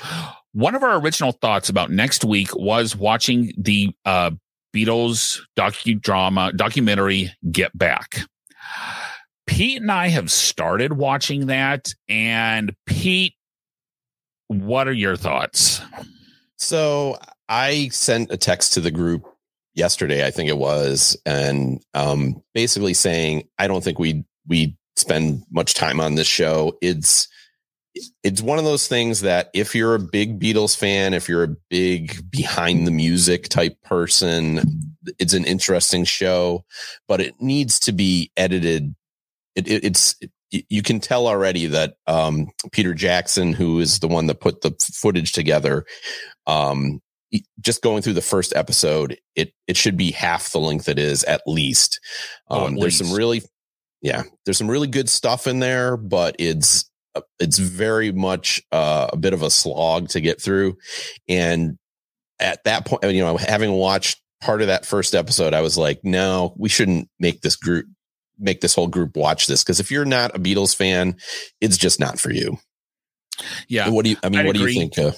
one 0.52 0.74
of 0.74 0.82
our 0.82 1.00
original 1.00 1.32
thoughts 1.32 1.68
about 1.68 1.90
next 1.90 2.24
week 2.24 2.54
was 2.54 2.94
watching 2.94 3.52
the 3.56 3.94
uh, 4.04 4.30
Beatles 4.74 5.40
docudrama 5.56 6.56
documentary 6.56 7.32
Get 7.50 7.76
Back. 7.76 8.20
Pete 9.46 9.82
and 9.82 9.90
I 9.90 10.08
have 10.08 10.30
started 10.30 10.94
watching 10.94 11.46
that, 11.46 11.88
and 12.08 12.74
Pete, 12.86 13.34
what 14.48 14.88
are 14.88 14.92
your 14.92 15.16
thoughts? 15.16 15.80
So 16.56 17.18
I 17.48 17.88
sent 17.88 18.30
a 18.30 18.36
text 18.36 18.74
to 18.74 18.80
the 18.80 18.90
group 18.90 19.26
yesterday, 19.74 20.26
I 20.26 20.30
think 20.30 20.48
it 20.48 20.58
was, 20.58 21.16
and 21.26 21.82
um, 21.94 22.42
basically 22.54 22.94
saying 22.94 23.48
I 23.58 23.66
don't 23.66 23.82
think 23.82 23.98
we 23.98 24.24
we 24.46 24.76
spend 24.96 25.42
much 25.50 25.74
time 25.74 26.00
on 26.00 26.14
this 26.14 26.26
show. 26.26 26.76
It's 26.80 27.28
it's 28.22 28.40
one 28.40 28.58
of 28.58 28.64
those 28.64 28.88
things 28.88 29.20
that 29.20 29.50
if 29.52 29.74
you're 29.74 29.94
a 29.94 30.00
big 30.00 30.40
Beatles 30.40 30.76
fan, 30.76 31.14
if 31.14 31.28
you're 31.28 31.44
a 31.44 31.56
big 31.68 32.30
behind 32.30 32.86
the 32.86 32.90
music 32.90 33.48
type 33.48 33.80
person, 33.82 34.62
it's 35.18 35.34
an 35.34 35.44
interesting 35.44 36.04
show, 36.04 36.64
but 37.06 37.20
it 37.20 37.34
needs 37.40 37.78
to 37.80 37.92
be 37.92 38.30
edited. 38.36 38.94
It, 39.54 39.68
it, 39.68 39.84
it's 39.84 40.16
it, 40.50 40.66
you 40.68 40.82
can 40.82 41.00
tell 41.00 41.26
already 41.26 41.66
that 41.66 41.94
um, 42.06 42.48
Peter 42.72 42.94
Jackson, 42.94 43.52
who 43.52 43.80
is 43.80 43.98
the 43.98 44.08
one 44.08 44.26
that 44.26 44.40
put 44.40 44.62
the 44.62 44.74
footage 44.94 45.32
together, 45.32 45.84
um, 46.46 47.00
just 47.60 47.82
going 47.82 48.02
through 48.02 48.12
the 48.12 48.20
first 48.20 48.54
episode, 48.54 49.18
it 49.34 49.52
it 49.66 49.76
should 49.76 49.96
be 49.96 50.10
half 50.12 50.52
the 50.52 50.60
length 50.60 50.88
it 50.88 50.98
is 50.98 51.24
at 51.24 51.42
least. 51.46 52.00
Oh, 52.48 52.66
Um, 52.66 52.74
at 52.74 52.80
there's 52.80 52.98
some 52.98 53.12
really, 53.12 53.42
yeah, 54.02 54.24
there's 54.44 54.58
some 54.58 54.70
really 54.70 54.88
good 54.88 55.08
stuff 55.08 55.46
in 55.46 55.58
there, 55.58 55.96
but 55.96 56.36
it's 56.38 56.90
it's 57.38 57.58
very 57.58 58.12
much 58.12 58.60
uh, 58.72 59.08
a 59.12 59.16
bit 59.16 59.32
of 59.32 59.42
a 59.42 59.50
slog 59.50 60.08
to 60.10 60.20
get 60.20 60.40
through. 60.40 60.76
And 61.28 61.78
at 62.40 62.64
that 62.64 62.86
point, 62.86 63.02
you 63.04 63.22
know, 63.22 63.36
having 63.36 63.72
watched 63.72 64.20
part 64.40 64.60
of 64.60 64.68
that 64.68 64.86
first 64.86 65.14
episode, 65.14 65.54
I 65.54 65.60
was 65.60 65.76
like, 65.78 66.00
no, 66.02 66.54
we 66.56 66.68
shouldn't 66.68 67.08
make 67.18 67.40
this 67.42 67.56
group 67.56 67.86
make 68.38 68.60
this 68.60 68.74
whole 68.74 68.88
group 68.88 69.16
watch 69.16 69.46
this 69.46 69.62
because 69.62 69.78
if 69.78 69.90
you're 69.90 70.04
not 70.04 70.34
a 70.34 70.38
Beatles 70.38 70.74
fan, 70.74 71.16
it's 71.60 71.76
just 71.76 72.00
not 72.00 72.18
for 72.18 72.32
you. 72.32 72.58
Yeah, 73.68 73.88
What 73.88 74.04
do 74.04 74.10
you? 74.10 74.16
I 74.22 74.28
mean, 74.28 74.40
I'd 74.40 74.46
what 74.46 74.56
agree. 74.56 74.74
do 74.74 74.80
you 74.80 74.88
think? 74.90 74.98
Uh, 74.98 75.16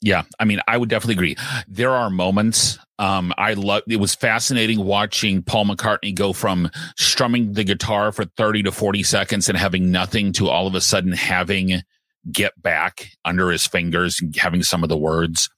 Yeah, 0.00 0.24
I 0.38 0.44
mean, 0.44 0.60
I 0.68 0.76
would 0.76 0.90
definitely 0.90 1.14
agree. 1.14 1.36
There 1.66 1.90
are 1.90 2.10
moments. 2.10 2.78
Um, 2.98 3.32
I 3.38 3.54
love. 3.54 3.82
It 3.88 3.96
was 3.96 4.14
fascinating 4.14 4.84
watching 4.84 5.42
Paul 5.42 5.64
McCartney 5.66 6.14
go 6.14 6.32
from 6.32 6.70
strumming 6.98 7.54
the 7.54 7.64
guitar 7.64 8.12
for 8.12 8.24
thirty 8.24 8.62
to 8.64 8.72
forty 8.72 9.02
seconds 9.02 9.48
and 9.48 9.56
having 9.56 9.90
nothing 9.90 10.32
to 10.34 10.48
all 10.48 10.66
of 10.66 10.74
a 10.74 10.80
sudden 10.80 11.12
having 11.12 11.82
"Get 12.30 12.60
Back" 12.60 13.08
under 13.24 13.50
his 13.50 13.66
fingers, 13.66 14.20
and 14.20 14.36
having 14.36 14.62
some 14.62 14.82
of 14.82 14.90
the 14.90 14.96
words. 14.98 15.48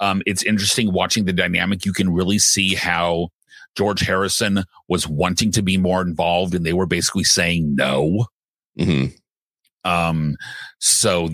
Um, 0.00 0.22
it's 0.26 0.42
interesting 0.42 0.92
watching 0.92 1.24
the 1.24 1.32
dynamic. 1.32 1.84
You 1.84 1.92
can 1.92 2.10
really 2.12 2.38
see 2.38 2.74
how 2.74 3.28
George 3.76 4.00
Harrison 4.00 4.64
was 4.88 5.08
wanting 5.08 5.50
to 5.52 5.62
be 5.62 5.78
more 5.78 6.02
involved, 6.02 6.54
and 6.54 6.64
they 6.64 6.72
were 6.74 6.86
basically 6.86 7.24
saying 7.24 7.74
no. 7.74 8.26
mhm. 8.78 9.14
Um, 9.84 10.36
so, 10.80 11.30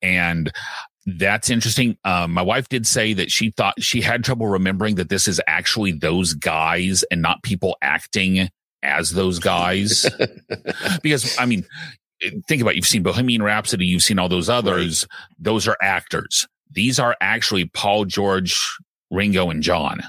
and 0.00 0.50
that's 1.16 1.50
interesting. 1.50 1.96
Um, 2.04 2.32
my 2.32 2.42
wife 2.42 2.68
did 2.68 2.86
say 2.86 3.12
that 3.14 3.30
she 3.30 3.50
thought 3.50 3.82
she 3.82 4.00
had 4.00 4.24
trouble 4.24 4.46
remembering 4.46 4.96
that 4.96 5.08
this 5.08 5.28
is 5.28 5.40
actually 5.46 5.92
those 5.92 6.34
guys 6.34 7.04
and 7.10 7.22
not 7.22 7.42
people 7.42 7.76
acting 7.82 8.48
as 8.82 9.12
those 9.12 9.38
guys. 9.38 10.08
because, 11.02 11.36
I 11.38 11.46
mean, 11.46 11.64
think 12.48 12.62
about 12.62 12.70
it. 12.70 12.76
You've 12.76 12.86
seen 12.86 13.02
Bohemian 13.02 13.42
Rhapsody, 13.42 13.86
you've 13.86 14.02
seen 14.02 14.18
all 14.18 14.28
those 14.28 14.48
others. 14.48 15.06
Those 15.38 15.68
are 15.68 15.76
actors. 15.80 16.46
These 16.70 16.98
are 16.98 17.16
actually 17.20 17.66
Paul, 17.66 18.04
George, 18.04 18.58
Ringo, 19.10 19.50
and 19.50 19.62
John. 19.62 20.02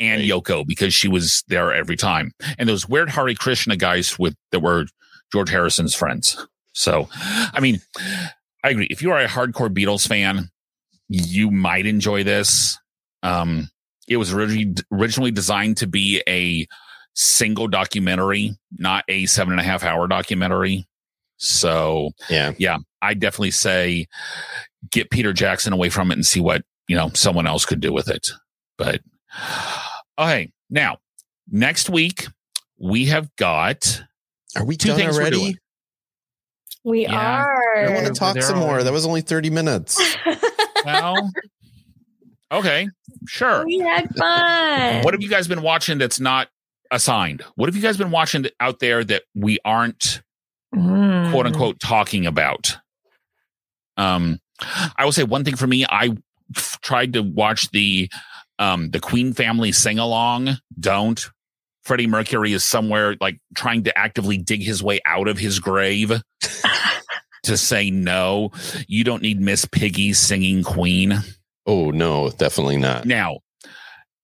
And 0.00 0.20
Right. 0.22 0.28
Yoko 0.28 0.66
because 0.66 0.92
she 0.92 1.06
was 1.06 1.44
there 1.46 1.72
every 1.72 1.96
time, 1.96 2.32
and 2.58 2.68
those 2.68 2.88
weird 2.88 3.08
Hare 3.08 3.32
Krishna 3.34 3.76
guys 3.76 4.18
with 4.18 4.34
that 4.50 4.58
were 4.58 4.86
George 5.32 5.50
Harrison's 5.50 5.94
friends. 5.94 6.36
So, 6.72 7.08
I 7.12 7.60
mean, 7.60 7.80
I 8.64 8.70
agree. 8.70 8.88
If 8.90 9.02
you 9.02 9.12
are 9.12 9.18
a 9.20 9.28
hardcore 9.28 9.68
Beatles 9.68 10.08
fan, 10.08 10.48
you 11.08 11.50
might 11.50 11.86
enjoy 11.86 12.24
this. 12.24 12.78
Um, 13.22 13.68
it 14.08 14.16
was 14.16 14.32
originally 14.32 14.74
originally 14.90 15.30
designed 15.30 15.76
to 15.78 15.86
be 15.86 16.22
a 16.26 16.66
single 17.14 17.68
documentary, 17.68 18.56
not 18.76 19.04
a 19.08 19.26
seven 19.26 19.52
and 19.52 19.60
a 19.60 19.64
half 19.64 19.84
hour 19.84 20.08
documentary. 20.08 20.86
So, 21.36 22.10
Yeah. 22.30 22.52
yeah, 22.58 22.78
I 23.02 23.14
definitely 23.14 23.50
say 23.52 24.06
get 24.90 25.10
Peter 25.10 25.32
Jackson 25.32 25.72
away 25.72 25.90
from 25.90 26.10
it 26.10 26.14
and 26.14 26.26
see 26.26 26.40
what 26.40 26.64
you 26.88 26.96
know 26.96 27.10
someone 27.14 27.46
else 27.46 27.64
could 27.66 27.80
do 27.80 27.92
with 27.92 28.08
it. 28.08 28.26
But 28.78 29.00
okay, 30.18 30.50
now 30.70 30.98
next 31.50 31.90
week 31.90 32.26
we 32.78 33.06
have 33.06 33.34
got 33.36 34.02
Are 34.56 34.64
we 34.64 34.76
Two 34.76 34.88
done 34.88 34.96
things 34.98 35.16
we're 35.16 35.22
already? 35.22 35.58
We 36.84 37.02
Yeah. 37.02 37.42
are. 37.44 37.63
I 37.76 37.94
want 37.94 38.06
to 38.06 38.12
talk 38.12 38.40
some 38.42 38.58
more. 38.58 38.82
That 38.82 38.92
was 38.92 39.06
only 39.06 39.20
30 39.22 39.50
minutes. 39.50 40.00
well, 40.84 41.30
okay, 42.52 42.88
sure. 43.26 43.64
we 43.64 43.78
had 43.78 44.08
fun. 44.16 45.02
What 45.04 45.14
have 45.14 45.22
you 45.22 45.28
guys 45.28 45.48
been 45.48 45.62
watching 45.62 45.98
that's 45.98 46.20
not 46.20 46.48
assigned? 46.90 47.42
What 47.56 47.68
have 47.68 47.76
you 47.76 47.82
guys 47.82 47.96
been 47.96 48.10
watching 48.10 48.46
out 48.60 48.78
there 48.80 49.02
that 49.04 49.22
we 49.34 49.58
aren't 49.64 50.22
Mm. 50.74 51.30
quote 51.30 51.46
unquote 51.46 51.78
talking 51.78 52.26
about? 52.26 52.76
Um, 53.96 54.40
I 54.96 55.04
will 55.04 55.12
say 55.12 55.22
one 55.22 55.44
thing 55.44 55.54
for 55.56 55.68
me. 55.68 55.84
I 55.88 56.16
f- 56.56 56.80
tried 56.82 57.12
to 57.12 57.22
watch 57.22 57.70
the 57.70 58.10
um 58.58 58.90
the 58.90 58.98
Queen 58.98 59.32
family 59.32 59.70
sing 59.70 60.00
along. 60.00 60.58
Don't. 60.78 61.24
Freddie 61.84 62.06
Mercury 62.08 62.52
is 62.54 62.64
somewhere 62.64 63.14
like 63.20 63.38
trying 63.54 63.84
to 63.84 63.96
actively 63.96 64.36
dig 64.38 64.62
his 64.62 64.82
way 64.82 65.00
out 65.06 65.28
of 65.28 65.38
his 65.38 65.60
grave 65.60 66.10
to 67.44 67.56
say 67.56 67.90
no. 67.90 68.50
You 68.88 69.04
don't 69.04 69.22
need 69.22 69.40
Miss 69.40 69.64
Piggy 69.64 70.12
singing 70.12 70.62
Queen. 70.62 71.18
Oh, 71.66 71.90
no, 71.90 72.30
definitely 72.30 72.76
not. 72.76 73.06
Now, 73.06 73.38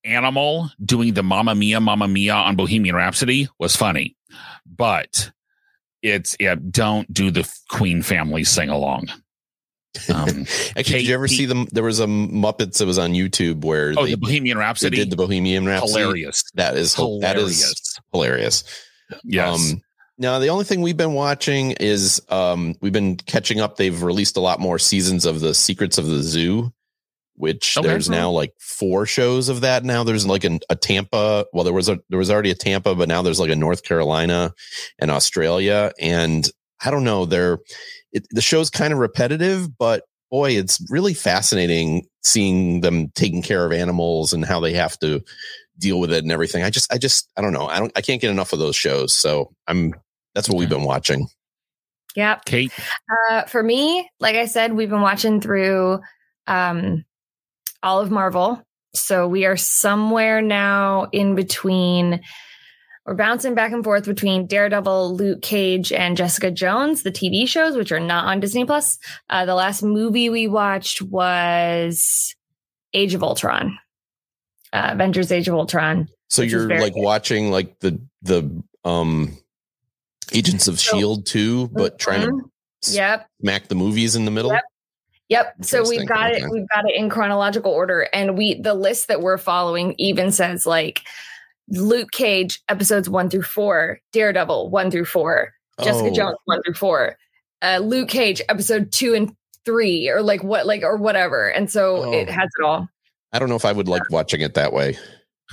Animal 0.05 0.71
doing 0.85 1.13
the 1.15 1.23
Mamma 1.23 1.55
Mia, 1.55 1.79
Mamma 1.81 2.09
Mia 2.09 2.35
on 2.35 2.57
Bohemian 2.57 2.95
Rhapsody 2.97 3.49
was 3.59 3.77
funny, 3.77 4.17
but 4.65 5.31
it's 6.03 6.35
yeah. 6.41 6.55
Don't 6.55 7.13
do 7.13 7.31
the 7.31 7.47
Queen 7.69 8.01
family 8.03 8.43
sing 8.45 8.71
along. 8.71 9.11
Um, 10.09 10.47
Actually, 10.77 11.01
did 11.01 11.07
you 11.09 11.15
ever 11.15 11.27
Kate- 11.29 11.37
see 11.37 11.45
them? 11.45 11.67
There 11.73 11.85
was 11.85 12.01
a 12.01 12.07
Muppets 12.07 12.79
that 12.79 12.87
was 12.87 12.97
on 12.99 13.11
YouTube 13.13 13.63
where 13.63 13.93
oh, 13.95 14.05
they, 14.07 14.13
the 14.13 14.17
Bohemian 14.17 14.57
they 14.57 14.61
Rhapsody, 14.61 14.97
did 14.97 15.11
the 15.11 15.17
Bohemian 15.17 15.67
Rhapsody. 15.67 16.01
hilarious, 16.01 16.43
That 16.55 16.79
is 16.79 16.95
hilarious. 16.95 17.21
that 17.21 17.37
is 17.39 17.99
hilarious. 18.15 18.65
yes, 19.25 19.55
Um, 19.73 19.83
now 20.21 20.39
the 20.39 20.49
only 20.49 20.65
thing 20.65 20.83
we've 20.83 20.97
been 20.97 21.15
watching 21.15 21.73
is 21.73 22.23
um, 22.29 22.77
we've 22.81 22.93
been 22.93 23.17
catching 23.17 23.61
up. 23.61 23.77
They've 23.77 24.03
released 24.03 24.37
a 24.37 24.41
lot 24.41 24.61
more 24.61 24.79
seasons 24.79 25.25
of 25.25 25.41
the 25.41 25.55
Secrets 25.55 25.99
of 25.99 26.07
the 26.07 26.23
Zoo 26.23 26.73
which 27.41 27.79
Okay. 27.79 27.89
there's 27.89 28.11
now 28.11 28.31
like 28.31 28.53
four 28.59 29.07
shows 29.07 29.49
of 29.49 29.63
that. 29.63 29.83
Now 29.83 30.05
there's 30.05 30.27
like 30.27 30.45
an, 30.45 30.61
a 30.69 30.77
Tampa. 30.77 31.47
Well, 31.55 31.65
there 31.65 31.73
was 31.73 31.89
a 31.89 31.99
there 32.11 32.19
was 32.19 32.31
already 32.31 32.51
a 32.51 32.55
Tampa, 32.55 32.95
but 32.95 33.09
now 33.09 33.23
there's 33.23 33.41
like 33.41 33.51
a 33.51 33.57
North 33.57 33.83
Carolina 33.83 34.53
and 34.99 35.11
Australia. 35.11 35.91
And 35.99 36.47
I 36.85 36.91
don't 36.91 37.03
know. 37.03 37.25
They're 37.25 37.59
it, 38.13 38.27
the 38.31 38.43
show's 38.43 38.69
kind 38.69 38.93
of 38.93 38.99
repetitive, 38.99 39.77
but 39.79 40.05
boy, 40.31 40.51
it's 40.53 40.85
really 40.91 41.15
fascinating 41.15 42.07
seeing 42.23 42.83
them 42.83 43.09
taking 43.15 43.41
care 43.43 43.65
of 43.65 43.73
animals 43.73 44.35
and 44.35 44.45
how 44.45 44.61
they 44.61 44.75
have 44.75 44.99
to 44.99 45.23
deal 45.79 45.99
with 45.99 46.13
it 46.13 46.23
and 46.23 46.31
everything. 46.33 46.63
I 46.63 46.69
just 46.69 46.93
I 46.93 46.99
just 46.99 47.31
I 47.39 47.41
don't 47.41 47.55
know. 47.55 47.69
I 47.69 47.79
don't 47.79 47.93
I 47.97 48.03
can't 48.03 48.21
get 48.21 48.31
enough 48.31 48.53
of 48.53 48.59
those 48.59 48.77
shows. 48.77 49.15
So 49.15 49.51
I'm 49.67 49.95
that's 50.35 50.49
what 50.49 50.59
we've 50.59 50.69
been 50.69 50.85
watching. 50.85 51.27
Yep. 52.17 52.45
Kate, 52.45 52.73
Uh, 53.31 53.43
for 53.45 53.63
me, 53.63 54.09
like 54.19 54.37
I 54.37 54.47
said, 54.47 54.73
we've 54.73 54.91
been 54.91 55.01
watching 55.01 55.41
through 55.41 56.01
um, 56.47 57.05
all 57.83 58.01
of 58.01 58.11
Marvel. 58.11 58.63
So 58.95 59.29
we 59.29 59.45
are 59.45 59.57
somewhere 59.57 60.43
now 60.43 61.07
in 61.13 61.37
between. 61.37 62.21
We're 63.07 63.15
bouncing 63.15 63.55
back 63.55 63.73
and 63.73 63.85
forth 63.85 64.05
between 64.05 64.47
Daredevil, 64.47 65.15
Luke 65.17 65.43
Cage, 65.43 65.93
and 65.93 66.17
Jessica 66.17 66.51
Jones, 66.51 67.03
the 67.03 67.13
TV 67.13 67.47
shows, 67.49 67.77
which 67.77 67.93
are 67.93 68.01
not 68.01 68.27
on 68.27 68.41
Disney 68.41 68.65
Plus. 68.65 68.99
Uh, 69.29 69.47
the 69.47 69.55
last 69.55 69.83
movie 69.83 70.29
we 70.29 70.49
watched 70.49 71.01
was 71.03 72.35
Age 72.93 73.15
of 73.15 73.23
Ultron, 73.23 73.79
uh, 74.73 74.91
Avengers: 74.93 75.31
Age 75.33 75.49
of 75.49 75.55
Ultron. 75.55 76.09
So 76.29 76.43
you're 76.43 76.69
like 76.69 76.95
good. 76.95 77.03
watching 77.03 77.51
like 77.51 77.79
the 77.81 78.01
the 78.23 78.63
um 78.85 79.37
Agents 80.35 80.69
of 80.69 80.79
So- 80.81 80.97
Shield 80.99 81.27
too, 81.27 81.69
but 81.69 81.99
trying 81.99 82.23
to 82.23 82.29
Mhm. 82.29 82.41
Yep. 82.93 83.27
smack 83.41 83.69
the 83.69 83.75
movies 83.75 84.17
in 84.17 84.25
the 84.25 84.31
middle. 84.31 84.53
Yep. 84.53 84.63
Yep. 85.29 85.55
So 85.65 85.89
we've 85.89 86.09
got 86.09 86.33
Okay. 86.33 86.43
it. 86.43 86.51
We've 86.51 86.69
got 86.75 86.89
it 86.89 86.95
in 86.97 87.09
chronological 87.09 87.71
order, 87.73 88.09
and 88.13 88.37
we 88.37 88.61
the 88.61 88.75
list 88.75 89.09
that 89.09 89.21
we're 89.21 89.39
following 89.39 89.95
even 89.99 90.33
says 90.33 90.67
like 90.67 91.03
Luke 91.69 92.11
Cage 92.11 92.61
episodes 92.69 93.09
one 93.09 93.31
through 93.31 93.43
four, 93.43 94.01
Daredevil 94.13 94.71
one 94.71 94.91
through 94.91 95.05
four, 95.05 95.53
Jessica 95.83 96.09
Oh, 96.09 96.13
Jones 96.15 96.37
one 96.47 96.61
through 96.65 96.75
four, 96.75 97.17
uh, 97.63 97.79
Luke 97.81 98.09
Cage 98.09 98.43
episode 98.49 98.91
two 98.91 99.15
and 99.15 99.33
three, 99.65 100.09
or 100.09 100.21
like 100.23 100.43
what, 100.43 100.67
like 100.67 100.83
or 100.83 100.97
whatever. 100.97 101.49
And 101.49 101.71
so 101.71 102.07
Oh. 102.07 102.13
it 102.13 102.29
has 102.29 102.49
it 102.59 102.65
all. 102.65 102.89
I 103.33 103.39
don't 103.39 103.49
know 103.49 103.55
if 103.57 103.65
I 103.65 103.71
would 103.73 103.87
like 103.87 104.03
watching 104.11 104.41
it 104.41 104.55
that 104.55 104.73
way. 104.73 104.99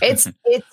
It's 0.01 0.27
it's 0.45 0.65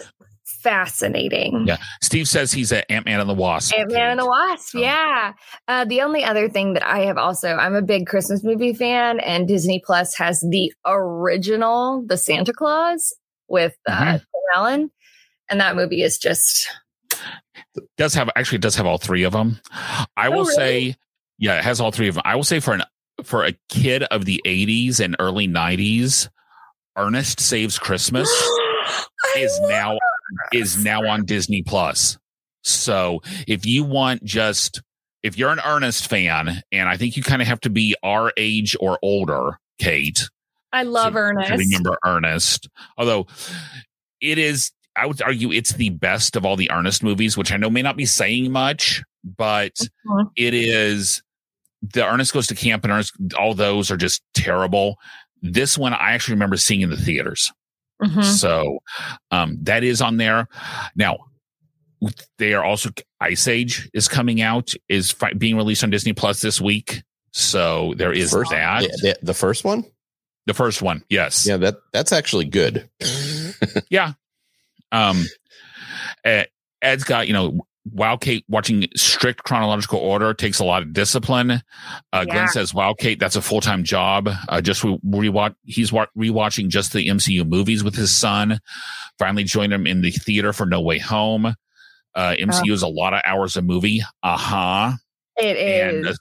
fascinating. 0.64 1.64
Yeah. 1.68 1.77
Steve 2.03 2.27
says 2.27 2.50
he's 2.53 2.72
an 2.72 2.83
Ant 2.88 3.05
Man 3.07 3.20
and 3.20 3.29
the 3.29 3.35
Wasp. 3.35 3.72
Ant 3.79 3.92
Man 3.92 4.11
and 4.12 4.20
the 4.20 4.27
Wasp, 4.27 4.74
yeah. 4.74 5.35
Uh, 5.68 5.85
the 5.85 6.00
only 6.03 6.24
other 6.24 6.48
thing 6.48 6.72
that 6.72 6.85
I 6.85 7.00
have 7.05 7.18
also, 7.18 7.50
I'm 7.55 7.74
a 7.77 7.83
big 7.83 8.07
Christmas 8.07 8.42
movie 8.42 8.72
fan, 8.74 9.20
and 9.20 9.46
Disney 9.46 9.81
Plus 9.85 10.16
has 10.16 10.40
the 10.40 10.72
original, 10.85 12.03
the 12.07 12.16
Santa 12.16 12.53
Claus 12.53 13.12
with 13.46 13.77
uh, 13.87 13.92
Mhm. 13.92 14.12
Tim 14.18 14.24
Allen, 14.57 14.90
and 15.50 15.61
that 15.61 15.77
movie 15.77 16.03
is 16.03 16.18
just 16.18 16.66
does 17.96 18.14
have 18.14 18.31
actually 18.37 18.57
it 18.57 18.62
does 18.62 18.77
have 18.77 18.87
all 18.87 18.98
three 18.98 19.22
of 19.24 19.33
them. 19.33 19.61
I 20.16 20.29
Oh, 20.29 20.31
will 20.31 20.44
really? 20.44 20.55
say, 20.55 20.96
yeah, 21.38 21.59
it 21.59 21.64
has 21.64 21.81
all 21.81 21.90
three 21.92 22.09
of 22.09 22.14
them. 22.14 22.22
I 22.24 22.35
will 22.37 22.44
say 22.44 22.59
for 22.61 22.74
an 22.74 22.83
for 23.22 23.44
a 23.44 23.53
kid 23.68 24.03
of 24.05 24.24
the 24.24 24.40
'80s 24.44 24.98
and 25.00 25.14
early 25.18 25.46
'90s, 25.46 26.29
Ernest 26.96 27.38
Saves 27.40 27.79
Christmas 27.79 28.29
is 29.37 29.59
now 29.62 29.98
is 30.53 30.83
now 30.83 31.07
on 31.07 31.25
Disney 31.25 31.62
Plus. 31.62 32.18
So 32.62 33.20
if 33.47 33.66
you 33.66 33.85
want 33.85 34.25
just 34.25 34.81
if 35.23 35.38
you're 35.38 35.51
an 35.53 35.61
Ernest 35.64 36.09
fan, 36.09 36.61
and 36.70 36.88
I 36.88 36.97
think 36.99 37.16
you 37.16 37.23
kind 37.23 37.40
of 37.40 37.49
have 37.49 37.61
to 37.61 37.70
be 37.70 37.94
our 38.03 38.31
age 38.37 38.77
or 38.79 38.99
older, 39.03 39.59
Kate, 39.79 40.29
I 40.73 40.83
love 40.83 41.14
to- 41.14 41.18
Ernest. 41.18 41.49
to 41.51 41.57
remember 41.57 41.97
Ernest. 42.05 42.68
Although 42.99 43.27
it 44.20 44.37
is, 44.38 44.70
I 44.97 45.07
would 45.07 45.23
argue 45.23 45.51
it's 45.51 45.73
the 45.73 45.88
best 45.90 46.37
of 46.37 46.44
all 46.44 46.57
the 46.57 46.70
Ernest 46.70 47.03
movies, 47.03 47.37
which 47.38 47.53
I 47.53 47.57
know 47.57 47.70
may 47.70 47.81
not 47.83 47.97
be 47.97 48.05
saying 48.07 48.53
much, 48.53 49.03
but 49.25 49.73
Mhm. 50.07 50.31
it 50.37 50.53
is 50.55 51.23
the 51.81 52.05
Ernest 52.07 52.33
goes 52.35 52.47
to 52.49 52.55
camp 52.55 52.85
and 52.85 52.92
Ernest, 52.92 53.12
all 53.38 53.55
those 53.55 53.90
are 53.90 53.97
just 53.97 54.23
terrible. 54.35 54.97
This 55.42 55.77
one 55.79 55.92
I 55.94 56.12
actually 56.12 56.35
remember 56.35 56.57
seeing 56.57 56.81
in 56.83 56.90
the 56.90 56.97
theaters. 56.97 57.51
Mhm. 58.05 58.25
So 58.25 58.79
um, 59.31 59.59
that 59.62 59.85
is 59.85 60.01
on 60.03 60.17
there. 60.17 60.49
Now, 60.97 61.19
they 62.38 62.53
are 62.55 62.64
also 62.64 62.90
Ice 63.21 63.49
Age 63.49 63.88
is 63.95 64.09
coming 64.09 64.40
out, 64.43 64.75
is 64.88 65.11
fi- 65.11 65.33
being 65.33 65.57
released 65.57 65.83
on 65.85 65.90
Disney 65.90 66.12
Plus 66.12 66.40
this 66.40 66.61
week. 66.61 67.03
So 67.33 67.95
there 67.97 68.12
is 68.12 68.31
First- 68.33 68.51
that. 68.51 68.83
The, 68.83 68.88
the- 69.21 69.27
the 69.27 69.35
first 69.35 69.64
one? 69.64 69.85
The 70.47 70.55
first 70.55 70.83
one, 70.83 71.03
yes. 71.09 71.47
Yeah, 71.47 71.57
that 71.57 71.77
that's 71.93 72.12
actually 72.12 72.45
good. 72.45 72.88
Yeah. 73.88 74.12
Um, 74.93 75.25
Ed's 76.25 77.05
got, 77.05 77.27
you 77.27 77.33
know, 77.33 77.67
Wow 77.92 78.16
Kate 78.16 78.44
watching 78.49 78.87
strict 78.97 79.44
chronological 79.44 79.99
order 79.99 80.33
takes 80.33 80.59
a 80.59 80.64
lot 80.64 80.83
of 80.83 80.92
discipline. 80.92 81.51
Uh, 81.51 81.61
Yeah. 82.12 82.25
Glenn 82.25 82.49
says, 82.49 82.73
Wow 82.73 82.94
Kate, 82.94 83.18
that's 83.18 83.37
a 83.37 83.42
full 83.42 83.61
time 83.61 83.85
job. 83.85 84.31
Uh, 84.49 84.61
just 84.61 84.83
rewatch, 84.83 85.55
he's 85.64 85.92
wa- 85.92 86.07
rewatching 86.16 86.68
just 86.68 86.92
the 86.92 87.09
MCU 87.09 87.47
movies 87.47 87.85
with 87.85 87.94
his 87.94 88.16
son. 88.16 88.59
Finally 89.18 89.44
joined 89.44 89.73
him 89.73 89.87
in 89.87 90.01
the 90.01 90.11
theater 90.11 90.53
for 90.53 90.64
No 90.66 90.81
Way 90.81 90.99
Home. 90.99 91.55
Uh, 92.14 92.35
MCU 92.38 92.70
is 92.73 92.83
a 92.83 92.88
lot 92.88 93.12
of 93.12 93.20
hours 93.25 93.57
of 93.57 93.64
movie. 93.64 94.01
Uh 94.23 94.37
huh. 94.37 94.92
It 95.37 95.57
And 95.57 96.07
uh, 96.09 96.14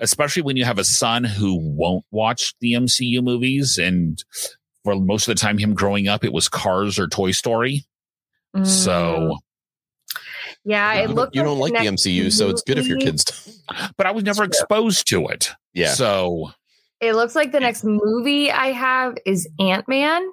especially 0.00 0.42
when 0.42 0.56
you 0.56 0.64
have 0.64 0.78
a 0.78 0.84
son 0.84 1.24
who 1.24 1.58
won't 1.60 2.04
watch 2.10 2.54
the 2.60 2.74
MCU 2.74 3.22
movies. 3.22 3.76
And 3.78 4.22
for 4.84 4.94
most 4.94 5.28
of 5.28 5.34
the 5.34 5.40
time, 5.40 5.58
him 5.58 5.74
growing 5.74 6.08
up, 6.08 6.24
it 6.24 6.32
was 6.32 6.48
Cars 6.48 6.98
or 6.98 7.08
Toy 7.08 7.32
Story. 7.32 7.84
Mm. 8.56 8.66
So, 8.66 9.38
yeah, 10.64 10.92
it 10.94 11.06
don't- 11.08 11.16
looked 11.16 11.34
you 11.36 11.42
don't 11.42 11.58
like 11.58 11.72
the 11.72 11.82
next 11.82 12.04
MCU, 12.04 12.32
so 12.32 12.48
it's 12.48 12.62
good 12.62 12.78
if 12.78 12.86
your 12.86 12.98
kids. 12.98 13.24
don't. 13.24 13.92
but 13.96 14.06
I 14.06 14.10
was 14.12 14.24
never 14.24 14.44
exposed 14.44 15.08
to 15.08 15.26
it. 15.28 15.50
Yeah, 15.72 15.92
So, 15.92 16.50
It 17.00 17.14
looks 17.14 17.34
like 17.36 17.52
the 17.52 17.60
next 17.60 17.84
movie 17.84 18.50
I 18.50 18.72
have 18.72 19.16
is 19.24 19.48
Ant 19.60 19.86
Man, 19.88 20.28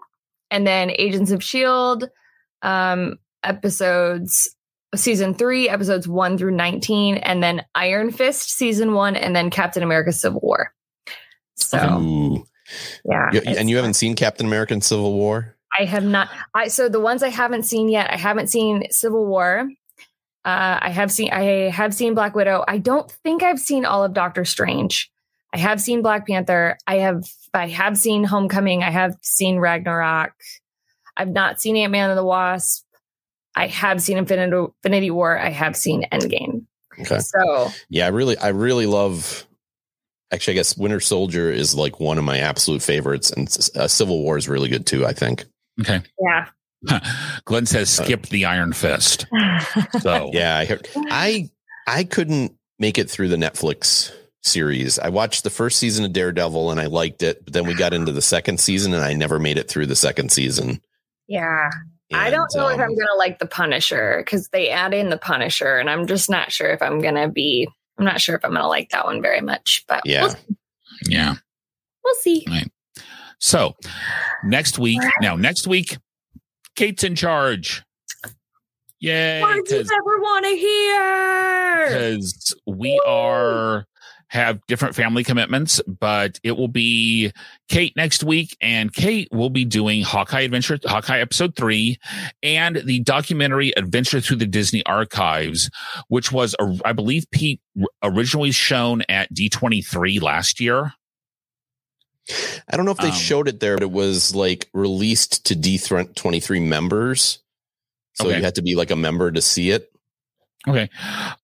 and 0.52 0.66
then 0.66 0.92
Agents 0.98 1.32
of 1.32 1.44
Shield, 1.44 2.10
um, 2.64 3.18
episodes 3.44 4.50
season 4.96 5.34
three, 5.34 5.70
episodes 5.70 6.08
one 6.08 6.38
through 6.38 6.52
nineteen, 6.56 7.18
and 7.18 7.44
then 7.44 7.64
Iron 7.76 8.12
Fist 8.12 8.50
season 8.52 8.94
one, 8.94 9.16
and 9.16 9.36
then 9.36 9.50
Captain 9.50 9.84
America: 9.84 10.12
Civil 10.12 10.40
War. 10.42 10.74
So 11.56 11.78
Ooh. 12.00 12.46
yeah, 13.06 13.30
You- 13.34 13.42
and 13.46 13.70
you 13.70 13.76
haven't 13.76 13.94
seen 13.96 14.16
Captain 14.16 14.46
American 14.46 14.82
Civil 14.82 15.14
War? 15.14 15.56
I 15.80 15.86
have 15.86 16.04
not. 16.06 16.30
I 16.54 16.70
so 16.70 16.90
the 16.90 17.00
ones 17.00 17.22
I 17.24 17.30
haven't 17.30 17.64
seen 17.64 17.90
yet. 17.90 18.12
I 18.12 18.18
haven't 18.18 18.48
seen 18.48 18.90
Civil 18.92 19.26
War. 19.26 19.70
Uh, 20.48 20.80
I 20.82 20.92
have 20.92 21.12
seen. 21.12 21.30
I 21.34 21.70
have 21.72 21.94
seen 21.94 22.14
Black 22.14 22.34
Widow. 22.34 22.64
I 22.66 22.78
don't 22.78 23.12
think 23.12 23.44
I've 23.44 23.60
seen 23.60 23.84
all 23.84 24.06
of 24.06 24.14
Doctor 24.14 24.46
Strange. 24.46 25.12
I 25.54 25.58
have 25.58 25.82
seen 25.82 26.02
Black 26.02 26.26
Panther. 26.26 26.78
I 26.88 27.00
have. 27.00 27.26
I 27.54 27.68
have 27.68 27.98
seen 27.98 28.24
Homecoming. 28.24 28.82
I 28.82 28.90
have 28.90 29.18
seen 29.22 29.58
Ragnarok. 29.58 30.32
I've 31.18 31.28
not 31.28 31.60
seen 31.60 31.76
Ant 31.76 31.92
Man 31.92 32.12
and 32.12 32.18
the 32.18 32.24
Wasp. 32.24 32.86
I 33.58 33.68
have 33.68 34.02
seen 34.02 34.18
Infinity, 34.18 34.56
Infinity 34.86 35.12
War. 35.12 35.38
I 35.38 35.50
have 35.50 35.76
seen 35.76 36.06
Endgame. 36.14 36.66
Okay. 36.98 37.20
So 37.20 37.70
Yeah, 37.90 38.06
I 38.06 38.10
really, 38.10 38.38
I 38.38 38.50
really 38.50 38.86
love. 38.86 39.46
Actually, 40.32 40.54
I 40.54 40.60
guess 40.60 40.78
Winter 40.78 41.02
Soldier 41.02 41.52
is 41.52 41.76
like 41.76 42.00
one 42.00 42.18
of 42.18 42.24
my 42.24 42.38
absolute 42.38 42.82
favorites, 42.82 43.32
and 43.32 43.50
uh, 43.76 43.90
Civil 43.90 44.24
War 44.24 44.38
is 44.38 44.48
really 44.48 44.70
good 44.70 44.86
too. 44.86 45.06
I 45.06 45.12
think. 45.12 45.44
okay. 45.82 46.00
yeah. 46.22 46.48
Glenn 47.46 47.66
says, 47.66 47.90
skip 47.90 48.28
the 48.28 48.46
Iron 48.46 48.74
Fist. 48.74 49.26
So, 50.02 50.30
Yeah, 50.34 50.58
I 50.58 50.66
heard. 50.66 50.88
I 50.96 51.50
I 51.88 52.04
couldn't 52.04 52.54
make 52.80 52.98
it 52.98 53.10
through 53.10 53.30
the 53.30 53.36
Netflix 53.38 54.12
series. 54.44 55.00
I 55.00 55.10
watched 55.10 55.44
the 55.44 55.50
first 55.50 55.80
season 55.80 56.06
of 56.06 56.14
Daredevil 56.14 56.70
and 56.72 56.80
I 56.80 56.86
liked 56.86 57.24
it, 57.24 57.44
but 57.44 57.54
then 57.54 57.66
we 57.68 57.74
got 57.74 57.94
into 57.94 58.12
the 58.12 58.22
second 58.22 58.60
season 58.60 58.94
and 58.94 59.04
I 59.04 59.14
never 59.14 59.40
made 59.40 59.58
it 59.58 59.68
through 59.68 59.88
the 59.88 59.96
second 59.96 60.32
season. 60.32 60.82
yeah. 61.28 61.70
I 62.14 62.30
don't 62.30 62.48
And, 62.54 62.62
know 62.62 62.68
if 62.70 62.76
um, 62.76 62.82
I'm 62.82 62.96
gonna 62.96 63.18
like 63.18 63.40
the 63.40 63.46
Punisher 63.48 64.22
because 64.24 64.48
they 64.54 64.70
add 64.70 64.94
in 64.94 65.10
the 65.10 65.18
Punisher, 65.18 65.76
and 65.78 65.90
I'm 65.90 66.08
just 66.08 66.30
not 66.30 66.54
sure 66.54 66.70
if 66.70 66.82
I'm 66.82 67.02
gonna 67.02 67.28
be. 67.28 67.68
I'm 68.00 68.06
not 68.06 68.22
sure 68.22 68.36
if 68.36 68.46
I'm 68.46 68.54
gonna 68.54 68.70
like 68.70 68.92
that 68.92 69.04
one 69.04 69.22
very 69.22 69.42
much, 69.42 69.84
but 69.90 70.04
Yeah. 70.06 70.28
we'll, 70.28 70.36
yeah. 71.10 71.36
we'll 72.06 72.16
see. 72.22 72.46
So, 73.40 73.76
next 74.46 74.80
week, 74.80 75.02
now, 75.20 75.36
next 75.36 75.68
week, 75.68 75.98
Kate's 76.78 77.04
in 77.04 77.16
charge. 77.16 77.84
Yay. 79.00 79.42
What 79.42 79.66
do 79.66 79.76
you 79.76 79.82
ever 79.82 80.20
want 80.20 80.46
to 80.46 80.52
hear? 80.56 81.88
because 81.88 82.56
we 82.66 83.00
are 83.06 83.86
have 84.30 84.60
different 84.68 84.94
family 84.94 85.24
commitments, 85.24 85.82
but 85.88 86.40
it 86.44 86.58
will 86.58 86.68
be 86.68 87.32
Kate 87.70 87.96
next 87.96 88.24
week, 88.24 88.58
and 88.60 88.94
Kate 88.94 89.30
will 89.32 89.50
be 89.50 89.64
doing 89.64 90.02
Hawkeye 90.02 90.42
Adventure, 90.42 90.78
Hawkeye 90.84 91.20
Episode 91.20 91.56
Three, 91.56 91.98
and 92.44 92.82
the 92.86 93.00
documentary 93.02 93.72
Adventure 93.78 94.20
Through 94.20 94.38
the 94.38 94.46
Disney 94.46 94.86
Archives, 94.86 95.70
which 96.10 96.32
was, 96.32 96.56
I 96.84 96.94
believe, 96.94 97.26
Pete 97.32 97.62
originally 98.04 98.52
shown 98.52 99.02
at 99.08 99.34
D 99.34 99.50
twenty 99.50 99.82
three 99.82 100.20
last 100.20 100.60
year. 100.60 100.94
I 102.70 102.76
don't 102.78 102.86
know 102.86 102.92
if 102.92 102.98
they 102.98 103.08
Um, 103.10 103.14
showed 103.14 103.48
it 103.48 103.60
there, 103.60 103.76
but 103.76 103.84
it 103.84 103.92
was 103.92 104.36
like 104.36 104.70
released 104.74 105.46
to 105.46 105.56
D23 105.56 106.60
members. 106.62 107.40
So 108.14 108.28
Okay. 108.28 108.38
you 108.38 108.44
had 108.44 108.56
to 108.56 108.62
be 108.62 108.76
like 108.76 108.92
a 108.92 108.96
member 108.96 109.32
to 109.32 109.42
see 109.42 109.72
it. 109.72 109.92
Okay. 110.68 110.90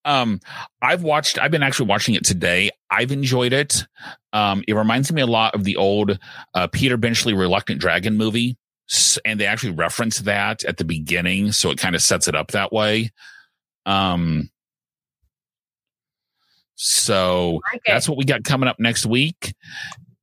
Um, 0.04 0.42
I've 0.82 1.04
watched, 1.04 1.40
I've 1.40 1.52
been 1.52 1.64
actually 1.64 1.88
watching 1.88 2.16
it 2.16 2.26
today. 2.26 2.72
I've 2.90 3.12
enjoyed 3.12 3.54
it. 3.54 3.86
Um, 4.34 4.64
it 4.68 4.74
reminds 4.74 5.12
me 5.12 5.22
a 5.22 5.28
lot 5.28 5.56
of 5.56 5.64
the 5.64 5.78
old 5.78 6.20
uh, 6.54 6.68
Peter 6.68 6.98
Benchley 6.98 7.34
Reluctant 7.34 7.80
Dragon 7.80 8.18
movie. 8.18 8.58
And 9.24 9.40
they 9.40 9.46
actually 9.46 9.72
reference 9.72 10.20
that 10.20 10.64
at 10.66 10.78
the 10.78 10.84
beginning. 10.84 11.54
So 11.54 11.72
it 11.72 11.78
kind 11.78 11.96
of 11.96 12.02
sets 12.02 12.28
it 12.28 12.36
up 12.36 12.50
that 12.52 12.74
way. 12.74 13.12
Um, 13.86 14.50
so 16.76 17.62
Like 17.72 17.82
that's 17.86 18.10
what 18.10 18.18
we 18.18 18.26
got 18.26 18.44
coming 18.44 18.68
up 18.68 18.80
next 18.80 19.06
week. 19.06 19.54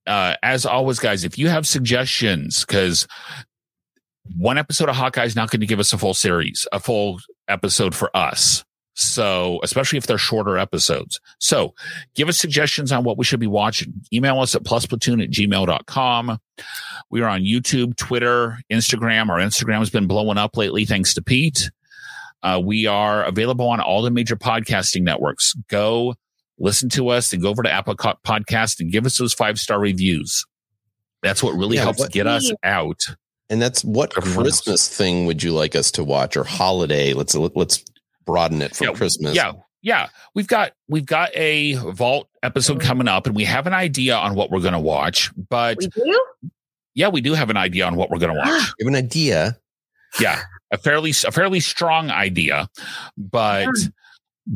Uh, 0.07 0.35
as 0.43 0.67
always, 0.67 0.99
guys, 0.99 1.25
if 1.25 1.39
you 1.39 1.49
have 1.49 1.67
suggestions, 1.67 2.65
because 2.65 3.07
one 4.37 4.59
episode 4.59 4.89
of 4.89 4.97
Hawkeye 4.97 5.25
is 5.25 5.37
not 5.37 5.51
going 5.51 5.61
to 5.61 5.67
give 5.67 5.81
us 5.81 5.93
a 5.93 5.99
full 5.99 6.15
series, 6.15 6.67
a 6.73 6.81
full 6.81 7.21
episode 7.49 7.95
for 7.95 8.15
us. 8.17 8.65
So, 8.95 9.61
especially 9.63 9.99
if 9.99 10.07
they're 10.07 10.19
shorter 10.19 10.59
episodes. 10.59 11.21
So, 11.39 11.75
give 12.15 12.29
us 12.29 12.37
suggestions 12.37 12.93
on 12.93 13.05
what 13.05 13.17
we 13.17 13.25
should 13.25 13.41
be 13.41 13.47
watching. 13.47 13.95
Email 14.13 14.41
us 14.41 14.55
at 14.55 14.65
plusplatoon 14.65 15.23
at 15.23 15.31
gmail.com. 15.31 16.39
We 17.11 17.23
are 17.23 17.29
on 17.29 17.43
YouTube, 17.43 17.97
Twitter, 17.97 18.59
Instagram. 18.71 19.31
Our 19.31 19.39
Instagram 19.39 19.79
has 19.79 19.91
been 19.91 20.07
blowing 20.07 20.39
up 20.39 20.57
lately, 20.57 20.85
thanks 20.85 21.15
to 21.15 21.23
Pete. 21.23 21.71
Uh, 22.43 22.61
we 22.63 22.87
are 22.87 23.23
available 23.25 23.69
on 23.69 23.81
all 23.81 24.03
the 24.03 24.11
major 24.11 24.37
podcasting 24.37 25.03
networks. 25.03 25.55
Go 25.69 26.15
listen 26.61 26.89
to 26.91 27.09
us 27.09 27.33
and 27.33 27.43
go 27.43 27.49
over 27.49 27.63
to 27.65 27.71
Apple 27.71 27.95
Podcast 27.97 28.79
and 28.81 28.93
give 28.93 29.07
us 29.07 29.19
those 29.19 29.35
five 29.35 29.59
star 29.59 29.81
reviews. 29.81 30.45
That's 31.23 31.43
what 31.43 31.53
really 31.57 31.77
Yeah, 31.77 31.83
helps 31.83 31.99
what- 31.99 32.13
get 32.13 32.27
us 32.27 32.53
out. 32.63 33.01
And 33.49 33.61
that's 33.61 33.83
what 33.83 34.17
Everyone 34.17 34.47
else. 34.47 34.61
Christmas 34.61 34.89
thing 34.89 35.27
would 35.27 35.43
you 35.43 35.53
like 35.53 35.75
us 35.75 35.91
to 35.93 36.05
watch 36.05 36.37
or 36.37 36.45
holiday? 36.45 37.13
Let's 37.15 37.35
let's 37.35 37.83
broaden 38.25 38.63
it 38.63 38.77
for 38.77 38.85
Yeah, 38.85 38.93
Christmas. 38.93 39.35
Yeah, 39.35 39.53
yeah. 39.83 40.09
We've 40.37 40.47
got 40.47 40.71
we've 40.89 41.05
got 41.05 41.31
a 41.35 41.75
vault 41.75 42.29
episode 42.45 42.81
coming 42.81 43.09
up, 43.09 43.27
and 43.27 43.35
we 43.35 43.43
have 43.45 43.67
an 43.67 43.73
idea 43.75 44.15
on 44.15 44.37
what 44.37 44.53
we're 44.53 44.61
going 44.61 44.75
to 44.75 44.79
watch. 44.79 45.33
But 45.49 45.79
we 45.79 45.89
do? 45.89 46.21
yeah, 46.95 47.09
we 47.09 47.21
do 47.21 47.35
have 47.35 47.51
an 47.51 47.57
idea 47.57 47.87
on 47.87 47.97
what 47.97 48.09
we're 48.09 48.19
going 48.21 48.35
to 48.35 48.39
watch. 48.39 48.49
You 48.79 48.87
have 48.87 48.95
an 48.95 49.05
idea. 49.05 49.59
yeah, 50.21 50.43
a 50.71 50.79
fairly 50.79 51.11
a 51.11 51.33
fairly 51.33 51.59
strong 51.59 52.11
idea, 52.11 52.69
but 53.19 53.67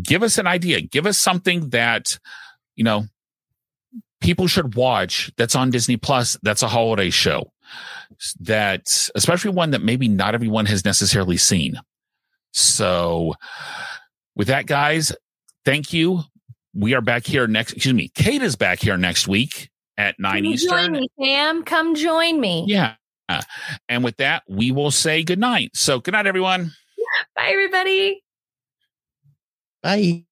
give 0.03 0.23
us 0.23 0.39
an 0.39 0.47
idea. 0.47 0.81
Give 0.81 1.07
us 1.07 1.19
something 1.19 1.71
that 1.71 2.19
you 2.77 2.85
know 2.85 3.05
people 4.21 4.47
should 4.47 4.75
watch. 4.75 5.31
That's 5.37 5.55
on 5.55 5.71
Disney 5.71 5.97
Plus. 5.97 6.39
That's 6.43 6.63
a 6.63 6.69
holiday 6.69 7.11
show. 7.11 7.53
That 8.41 9.09
especially 9.15 9.51
one 9.51 9.71
that 9.71 9.83
maybe 9.83 10.09
not 10.09 10.35
everyone 10.35 10.67
has 10.67 10.85
necessarily 10.85 11.37
seen. 11.37 11.77
So, 12.53 13.35
with 14.37 14.49
that, 14.49 14.67
guys, 14.67 15.13
thank 15.65 15.93
you. 15.93 16.21
We 16.73 16.95
are 16.95 17.01
back 17.01 17.27
here 17.27 17.47
next. 17.47 17.73
Excuse 17.73 17.95
me, 17.95 18.11
Kate 18.15 18.43
is 18.43 18.57
back 18.57 18.81
here 18.81 18.97
next 18.97 19.29
week 19.29 19.71
at 19.97 20.17
nine 20.19 20.45
Come 20.45 20.53
Eastern. 20.53 20.71
Join 20.71 20.93
me, 20.93 21.09
Sam. 21.21 21.65
Come 21.65 21.95
join 21.95 22.41
me. 22.41 22.65
Yeah. 22.67 22.95
And 23.89 24.05
with 24.05 24.19
that, 24.19 24.43
we 24.49 24.71
will 24.71 24.91
say 24.91 25.23
good 25.23 25.39
night. 25.39 25.71
So, 25.75 25.99
good 25.99 26.13
night, 26.13 26.27
everyone. 26.27 26.73
Bye, 27.37 27.49
everybody. 27.49 28.24
Bye. 29.85 30.25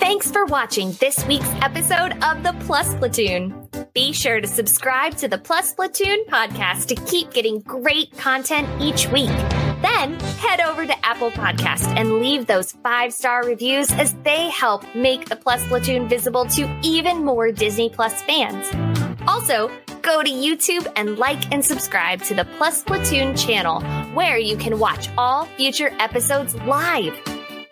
Thanks 0.00 0.32
for 0.32 0.44
watching 0.46 0.92
this 0.94 1.24
week's 1.26 1.48
episode 1.60 2.12
of 2.24 2.42
the 2.42 2.56
Plus 2.66 2.92
Platoon. 2.96 3.68
Be 3.94 4.12
sure 4.12 4.40
to 4.40 4.48
subscribe 4.48 5.16
to 5.18 5.28
the 5.28 5.38
Plus 5.38 5.74
Platoon 5.74 6.24
podcast 6.28 6.86
to 6.86 6.96
keep 7.06 7.32
getting 7.32 7.60
great 7.60 8.16
content 8.18 8.68
each 8.82 9.08
week. 9.10 9.28
Then 9.80 10.18
head 10.40 10.60
over 10.60 10.84
to 10.84 11.06
Apple 11.06 11.30
Podcast 11.30 11.86
and 11.96 12.18
leave 12.18 12.46
those 12.46 12.72
five 12.72 13.12
star 13.12 13.44
reviews 13.44 13.92
as 13.92 14.12
they 14.24 14.48
help 14.50 14.82
make 14.96 15.28
the 15.28 15.36
Plus 15.36 15.64
Platoon 15.68 16.08
visible 16.08 16.46
to 16.46 16.68
even 16.82 17.24
more 17.24 17.52
Disney 17.52 17.90
Plus 17.90 18.22
fans. 18.22 18.66
Also, 19.28 19.70
go 20.02 20.22
to 20.22 20.30
YouTube 20.30 20.86
and 20.96 21.18
like 21.18 21.52
and 21.52 21.64
subscribe 21.64 22.22
to 22.22 22.34
the 22.34 22.44
Plus 22.58 22.82
Platoon 22.82 23.36
channel, 23.36 23.80
where 24.14 24.36
you 24.36 24.56
can 24.56 24.78
watch 24.78 25.08
all 25.16 25.46
future 25.56 25.92
episodes 25.98 26.54
live. 26.62 27.18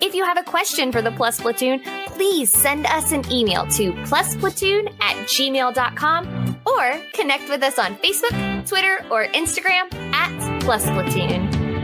If 0.01 0.15
you 0.15 0.25
have 0.25 0.39
a 0.39 0.43
question 0.43 0.93
for 0.93 1.03
the 1.03 1.11
Plus 1.13 1.41
Platoon, 1.41 1.83
please 2.07 2.51
send 2.51 2.87
us 2.87 3.13
an 3.13 3.31
email 3.31 3.67
to 3.67 3.93
plusplatoon 4.05 4.89
at 5.01 5.17
gmail.com 5.27 6.57
or 6.67 7.01
connect 7.13 7.49
with 7.51 7.63
us 7.63 7.79
on 7.79 7.97
Facebook, 7.97 8.67
Twitter, 8.67 9.05
or 9.11 9.27
Instagram 9.27 9.93
at 10.15 10.63
Plus 10.63 10.85
Platoon. 10.85 11.60